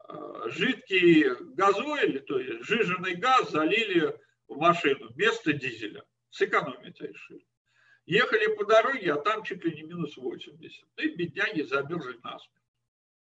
э, 0.09 0.49
жидкий 0.49 1.25
газоиль, 1.55 2.21
то 2.21 2.39
есть 2.39 2.65
жиженый 2.65 3.15
газ 3.15 3.49
залили 3.49 4.17
машину 4.55 5.09
вместо 5.09 5.53
дизеля. 5.53 6.03
Сэкономить 6.29 7.01
решили. 7.01 7.45
Ехали 8.05 8.55
по 8.55 8.65
дороге, 8.65 9.13
а 9.13 9.17
там 9.17 9.43
чуть 9.43 9.63
ли 9.63 9.75
не 9.75 9.83
минус 9.83 10.17
80. 10.17 10.87
Ну 10.97 11.03
и 11.03 11.15
бедняги 11.15 11.61
замерзли 11.61 12.19
насмерть. 12.23 12.61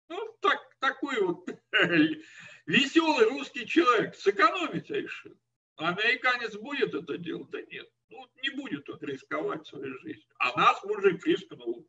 Ну, 0.09 0.37
так, 0.41 0.59
такой 0.79 1.21
вот 1.21 1.47
веселый 2.65 3.29
русский 3.29 3.65
человек 3.65 4.15
сэкономить 4.15 4.89
решил. 4.89 5.37
Американец 5.75 6.55
будет 6.55 6.93
это 6.93 7.17
делать? 7.17 7.49
Да 7.49 7.61
нет. 7.61 7.89
Ну, 8.09 8.27
не 8.41 8.49
будет 8.49 8.89
он 8.89 8.99
рисковать 9.01 9.67
своей 9.67 9.93
жизнью. 9.99 10.27
А 10.39 10.57
нас 10.57 10.83
мужик 10.83 11.25
рискнул. 11.25 11.87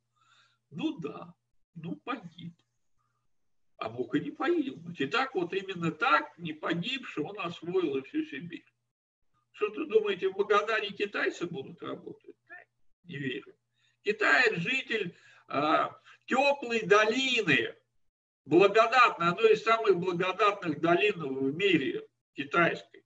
Ну 0.70 0.98
да, 0.98 1.34
ну 1.74 1.96
погиб. 1.96 2.54
А 3.78 3.88
мог 3.88 4.14
и 4.14 4.20
не 4.20 4.30
погибнуть. 4.30 5.00
И 5.00 5.06
так 5.06 5.34
вот 5.34 5.54
именно 5.54 5.92
так, 5.92 6.36
не 6.38 6.52
погибший, 6.52 7.24
он 7.24 7.38
освоил 7.38 7.96
и 7.96 8.02
всю 8.02 8.24
Сибирь. 8.24 8.66
Что 9.58 9.70
ты 9.70 9.86
думаете, 9.86 10.28
в 10.28 10.36
Магадане 10.36 10.90
китайцы 10.90 11.44
будут 11.44 11.82
работать? 11.82 12.36
Не 13.02 13.16
верю. 13.16 13.56
Китай 14.04 14.54
житель 14.54 15.16
а, 15.48 16.00
теплой 16.26 16.86
долины, 16.86 17.74
благодатной, 18.44 19.30
одной 19.30 19.54
из 19.54 19.64
самых 19.64 19.96
благодатных 19.96 20.80
долин 20.80 21.20
в 21.22 21.56
мире, 21.56 22.06
китайской. 22.34 23.04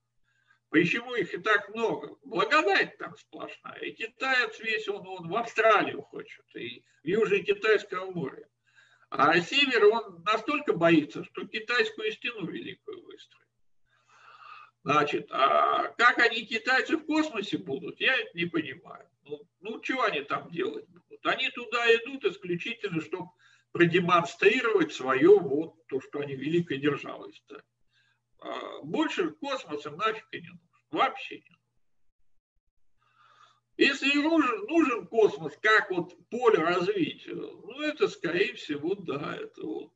Почему 0.68 1.14
их 1.14 1.32
и 1.32 1.38
так 1.38 1.70
много? 1.70 2.18
Благодать 2.22 2.98
там 2.98 3.16
сплошная. 3.16 3.78
И 3.78 3.92
китаец 3.92 4.60
весь, 4.60 4.86
он, 4.88 5.06
он 5.06 5.28
в 5.28 5.36
Австралию 5.36 6.02
хочет, 6.02 6.44
и 6.54 6.84
в 7.02 7.06
Южное 7.06 7.42
Китайское 7.42 8.02
море. 8.02 8.46
А 9.08 9.40
север 9.40 9.86
он 9.86 10.22
настолько 10.22 10.74
боится, 10.74 11.24
что 11.24 11.46
китайскую 11.46 12.12
стену 12.12 12.44
великую 12.44 13.06
выстроит. 13.06 13.41
Значит, 14.84 15.28
а 15.30 15.88
как 15.96 16.18
они 16.18 16.44
китайцы 16.44 16.96
в 16.96 17.06
космосе 17.06 17.58
будут, 17.58 18.00
я 18.00 18.16
это 18.16 18.36
не 18.36 18.46
понимаю. 18.46 19.08
Ну, 19.24 19.40
ну 19.60 19.82
что 19.82 20.02
они 20.02 20.22
там 20.22 20.50
делать 20.50 20.88
будут? 20.88 21.24
Они 21.24 21.48
туда 21.50 21.94
идут 21.96 22.24
исключительно, 22.24 23.00
чтобы 23.00 23.28
продемонстрировать 23.70 24.92
свое, 24.92 25.38
вот 25.38 25.86
то, 25.86 26.00
что 26.00 26.20
они 26.20 26.34
великой 26.34 26.78
державой 26.78 27.32
стали. 27.32 27.62
А, 28.40 28.82
больше 28.82 29.30
космосом 29.30 29.96
нафиг 29.96 30.26
и 30.32 30.40
не 30.40 30.48
нужен. 30.48 30.68
Вообще 30.90 31.36
не 31.36 31.48
нужен. 31.48 31.58
Если 33.76 34.20
нужен, 34.20 34.66
нужен 34.66 35.06
космос, 35.06 35.56
как 35.62 35.90
вот 35.90 36.14
поле 36.28 36.58
развития, 36.58 37.34
ну 37.34 37.80
это 37.80 38.08
скорее 38.08 38.54
всего, 38.54 38.94
да, 38.94 39.36
это 39.36 39.62
вот 39.62 39.92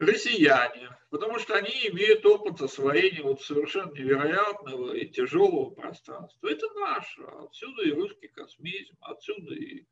россияне, 0.00 0.96
потому 1.10 1.38
что 1.38 1.54
они 1.54 1.70
имеют 1.88 2.24
опыт 2.24 2.60
освоения 2.60 3.22
вот 3.22 3.42
совершенно 3.42 3.92
невероятного 3.92 4.94
и 4.94 5.06
тяжелого 5.06 5.70
пространства. 5.70 6.48
Это 6.48 6.66
наше, 6.74 7.22
отсюда 7.22 7.82
и 7.82 7.92
русский 7.92 8.28
космизм, 8.28 8.96
отсюда 9.02 9.54
и 9.54 9.84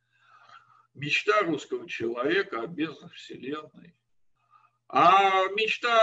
мечта 0.94 1.42
русского 1.42 1.88
человека 1.88 2.62
о 2.62 2.66
безднах 2.66 3.12
Вселенной. 3.12 3.94
А 4.88 5.46
мечта 5.48 6.02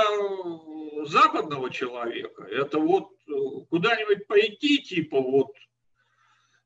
западного 1.07 1.71
человека– 1.71 2.43
это 2.51 2.77
вот 2.77 3.11
э, 3.27 3.31
куда-нибудь 3.71 4.27
пойти, 4.27 4.77
типа 4.77 5.19
вот 5.19 5.55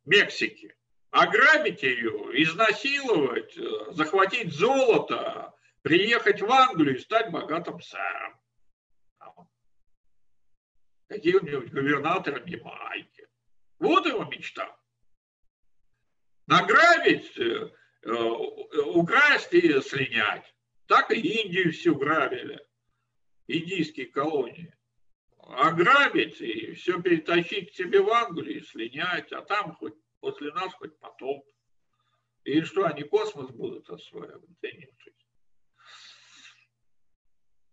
Мексики, 0.03 0.75
ограбить 1.11 1.83
ее, 1.83 2.31
изнасиловать, 2.41 3.57
э, 3.57 3.91
захватить 3.91 4.51
золото, 4.51 5.53
приехать 5.81 6.41
в 6.41 6.51
Англию 6.51 6.95
и 6.95 6.99
стать 6.99 7.31
богатым 7.31 7.81
сэром. 7.81 8.39
Какие-нибудь 11.07 11.71
губернатором 11.71 12.45
Ямайки. 12.45 13.27
Вот 13.79 14.05
его 14.05 14.25
мечта. 14.25 14.77
Награбить, 16.45 17.35
э, 17.37 17.71
украсть 18.85 19.53
и 19.53 19.81
слинять. 19.81 20.53
Так 20.87 21.11
и 21.11 21.19
Индию 21.19 21.71
всю 21.71 21.95
грабили, 21.95 22.59
индийские 23.47 24.07
колонии. 24.07 24.75
Ограбить 25.37 26.39
и 26.41 26.73
все 26.73 27.01
перетащить 27.01 27.71
к 27.71 27.75
себе 27.75 28.01
в 28.01 28.09
Англию, 28.09 28.63
слинять, 28.63 29.31
а 29.31 29.41
там 29.41 29.73
хоть 29.75 29.95
после 30.19 30.51
нас 30.51 30.73
хоть 30.75 30.97
потоп. 30.99 31.45
И 32.43 32.61
что, 32.61 32.85
они 32.85 33.03
космос 33.03 33.49
будут 33.49 33.89
осваивать? 33.89 34.49
Да 34.61 34.71
нет. 34.71 34.89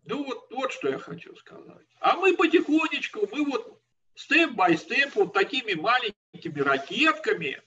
Ну 0.06 0.24
вот, 0.24 0.46
вот 0.50 0.72
что 0.72 0.88
я 0.88 0.98
хочу 0.98 1.34
сказать. 1.36 1.86
А 2.00 2.16
мы 2.16 2.36
потихонечку, 2.36 3.28
мы 3.30 3.44
вот 3.44 3.80
степ-бай-степ, 4.14 5.14
вот 5.16 5.32
такими 5.32 5.74
маленькими 5.74 6.60
ракетками, 6.60 7.60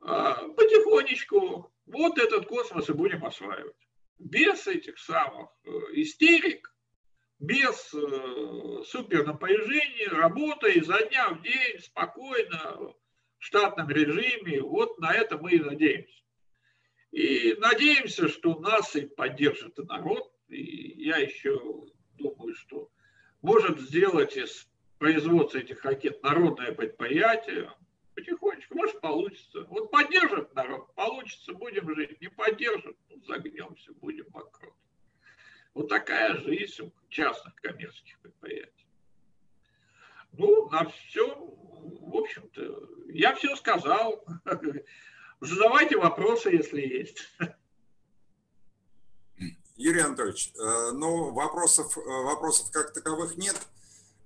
а, 0.00 0.48
потихонечку 0.48 1.72
вот 1.86 2.18
этот 2.18 2.46
космос 2.46 2.90
и 2.90 2.92
будем 2.92 3.24
осваивать. 3.24 3.76
Без 4.18 4.66
этих 4.66 4.98
самых 4.98 5.50
э, 5.64 5.70
истерик, 5.94 6.72
без 7.40 7.92
э, 7.92 8.82
супернапряжения, 8.86 10.10
работа 10.10 10.68
изо 10.68 11.04
дня 11.08 11.30
в 11.30 11.42
день, 11.42 11.80
спокойно, 11.80 12.76
в 12.76 12.94
штатном 13.38 13.88
режиме. 13.88 14.60
Вот 14.60 14.98
на 15.00 15.12
это 15.12 15.38
мы 15.38 15.52
и 15.52 15.58
надеемся. 15.58 16.22
И 17.12 17.54
надеемся, 17.58 18.28
что 18.28 18.58
нас 18.58 18.96
и 18.96 19.02
поддержит 19.02 19.78
и 19.78 19.82
народ, 19.82 20.32
и 20.48 21.04
я 21.04 21.18
еще 21.18 21.60
думаю, 22.18 22.54
что 22.54 22.90
может 23.42 23.78
сделать 23.80 24.36
из 24.36 24.66
производства 24.98 25.58
этих 25.58 25.84
ракет 25.84 26.22
народное 26.22 26.72
предприятие, 26.72 27.70
потихонечку, 28.14 28.76
может 28.76 29.00
получится. 29.02 29.64
Вот 29.64 29.90
поддержит 29.90 30.54
народ, 30.54 30.94
получится, 30.94 31.52
будем 31.52 31.94
жить. 31.94 32.18
Не 32.22 32.28
поддержит, 32.28 32.96
ну, 33.10 33.20
загнемся, 33.24 33.92
будем 33.92 34.24
банкрот. 34.30 34.74
Вот 35.74 35.88
такая 35.88 36.38
жизнь 36.38 36.92
частных 37.10 37.54
коммерческих 37.56 38.18
предприятий. 38.20 38.86
Ну, 40.32 40.70
на 40.70 40.88
все, 40.88 41.34
в 41.36 42.16
общем-то, 42.16 42.88
я 43.08 43.34
все 43.34 43.54
сказал. 43.56 44.24
Задавайте 45.42 45.96
вопросы, 45.96 46.50
если 46.50 46.80
есть. 46.82 47.16
Юрий 49.76 50.00
Анатольевич, 50.00 50.52
э, 50.54 50.92
ну, 50.92 51.32
вопросов, 51.32 51.98
э, 51.98 52.00
вопросов 52.00 52.70
как 52.70 52.92
таковых 52.92 53.36
нет. 53.36 53.60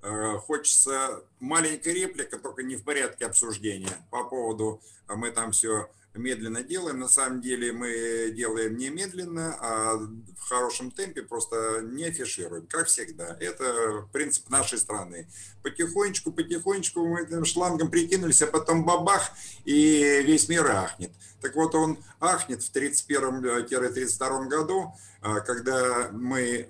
Э, 0.03 0.37
хочется 0.37 1.25
маленькая 1.41 1.95
реплика, 1.95 2.39
только 2.39 2.63
не 2.63 2.77
в 2.77 2.85
порядке 2.85 3.25
обсуждения 3.25 3.97
по 4.11 4.25
поводу, 4.25 4.83
мы 5.09 5.31
там 5.31 5.53
все 5.53 5.89
медленно 6.17 6.63
делаем. 6.63 6.99
На 6.99 7.09
самом 7.09 7.41
деле 7.41 7.73
мы 7.73 8.33
делаем 8.35 8.77
не 8.77 8.91
медленно, 8.91 9.57
а 9.61 9.97
в 9.97 10.41
хорошем 10.49 10.91
темпе, 10.91 11.23
просто 11.23 11.81
не 11.83 12.05
афишируем, 12.05 12.67
как 12.67 12.87
всегда. 12.87 13.37
Это 13.41 14.07
принцип 14.13 14.49
нашей 14.51 14.79
страны. 14.79 15.29
Потихонечку, 15.63 16.33
потихонечку 16.33 17.07
мы 17.07 17.23
этим 17.23 17.45
шлангом 17.45 17.91
прикинулись, 17.91 18.43
а 18.43 18.47
потом 18.47 18.85
бабах, 18.85 19.31
и 19.65 20.23
весь 20.25 20.49
мир 20.49 20.67
ахнет. 20.67 21.13
Так 21.41 21.55
вот, 21.55 21.75
он 21.75 21.99
ахнет 22.21 22.63
в 22.63 22.73
1931-1932 22.75 24.49
году, 24.49 24.95
а, 25.21 25.41
когда 25.41 26.11
мы 26.13 26.69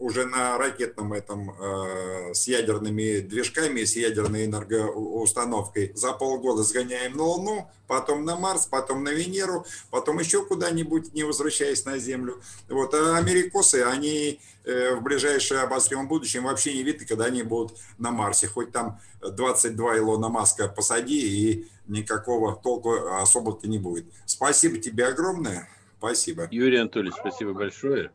уже 0.00 0.24
на 0.24 0.56
ракетном 0.56 1.12
этом 1.12 1.50
э, 1.50 2.34
с 2.34 2.48
ядерными 2.48 3.20
движками, 3.20 3.84
с 3.84 3.94
ядерной 3.94 4.46
энергоустановкой 4.46 5.92
за 5.94 6.12
полгода 6.12 6.62
сгоняем 6.62 7.16
на 7.16 7.24
Луну, 7.24 7.70
потом 7.86 8.24
на 8.24 8.34
Марс, 8.34 8.64
потом 8.64 9.04
на 9.04 9.10
Венеру, 9.10 9.66
потом 9.90 10.18
еще 10.18 10.44
куда-нибудь, 10.44 11.12
не 11.12 11.22
возвращаясь 11.22 11.84
на 11.84 11.98
Землю. 11.98 12.40
Вот. 12.68 12.94
А 12.94 13.18
америкосы, 13.18 13.82
они 13.82 14.40
э, 14.64 14.94
в 14.94 15.02
ближайшее 15.02 15.60
обозримом 15.60 16.08
будущем 16.08 16.44
вообще 16.44 16.72
не 16.72 16.82
видны, 16.82 17.04
когда 17.04 17.26
они 17.26 17.42
будут 17.42 17.76
на 17.98 18.10
Марсе. 18.10 18.48
Хоть 18.48 18.72
там 18.72 18.98
22 19.20 19.98
Илона 19.98 20.30
Маска 20.30 20.68
посади, 20.68 21.20
и 21.20 21.68
никакого 21.88 22.56
толку 22.56 22.94
особо-то 23.20 23.68
не 23.68 23.78
будет. 23.78 24.06
Спасибо 24.24 24.78
тебе 24.78 25.06
огромное. 25.06 25.68
Спасибо. 25.98 26.48
Юрий 26.50 26.78
Анатольевич, 26.78 27.14
спасибо 27.20 27.52
большое. 27.52 28.10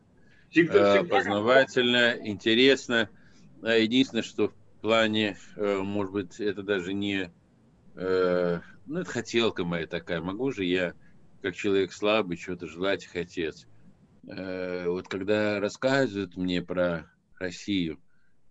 Э, 0.54 1.04
познавательно, 1.04 2.16
интересно. 2.24 3.10
А 3.62 3.72
единственное, 3.72 4.22
что 4.22 4.48
в 4.48 4.80
плане, 4.80 5.36
э, 5.56 5.78
может 5.78 6.12
быть, 6.12 6.40
это 6.40 6.62
даже 6.62 6.92
не... 6.92 7.30
Э, 7.94 8.60
ну, 8.86 9.00
это 9.00 9.10
хотелка 9.10 9.64
моя 9.64 9.86
такая. 9.86 10.20
Могу 10.20 10.52
же 10.52 10.64
я, 10.64 10.94
как 11.42 11.54
человек 11.54 11.92
слабый, 11.92 12.36
что-то 12.36 12.66
желать 12.66 13.04
и 13.04 13.08
хотеть. 13.08 13.66
Вот 14.22 15.06
когда 15.06 15.60
рассказывают 15.60 16.36
мне 16.36 16.60
про 16.60 17.08
Россию, 17.38 18.00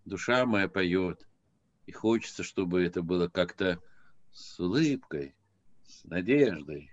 душа 0.06 0.46
моя 0.46 0.70
поет. 0.70 1.28
И 1.86 1.92
хочется, 1.92 2.44
чтобы 2.44 2.82
это 2.84 3.02
было 3.02 3.28
как-то 3.28 3.82
с 4.32 4.58
улыбкой, 4.60 5.36
с 5.86 6.06
надеждой, 6.06 6.92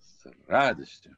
с 0.00 0.26
радостью. 0.46 1.16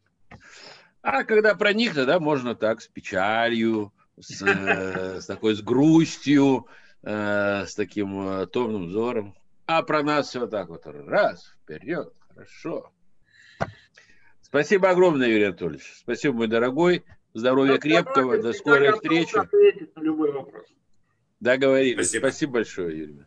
А 1.05 1.23
когда 1.25 1.55
проникнуть, 1.55 2.07
да, 2.07 2.19
можно 2.19 2.55
так, 2.55 2.81
с 2.81 2.89
печалью, 2.89 3.93
с, 4.19 4.41
э, 4.41 5.21
с 5.21 5.27
такой, 5.27 5.55
с 5.55 5.61
грустью, 5.61 6.67
э, 7.03 7.67
с 7.67 7.75
таким 7.75 8.27
э, 8.27 8.47
томным 8.47 8.87
взором. 8.87 9.35
А 9.67 9.83
про 9.83 10.03
нас 10.03 10.29
все 10.29 10.47
так 10.47 10.71
вот, 10.71 10.87
раз, 10.87 11.55
вперед, 11.63 12.11
хорошо. 12.27 12.91
Спасибо 14.41 14.89
огромное, 14.89 15.29
Юрий 15.29 15.45
Анатольевич. 15.45 15.93
Спасибо, 15.95 16.37
мой 16.37 16.49
дорогой. 16.49 17.05
Здоровья 17.35 17.77
крепкого, 17.77 18.41
до 18.41 18.55
скорой 18.55 18.93
встречи. 18.93 19.37
Договорились. 21.39 22.07
Спасибо. 22.07 22.21
Спасибо 22.21 22.53
большое, 22.55 22.99
Юрий. 22.99 23.25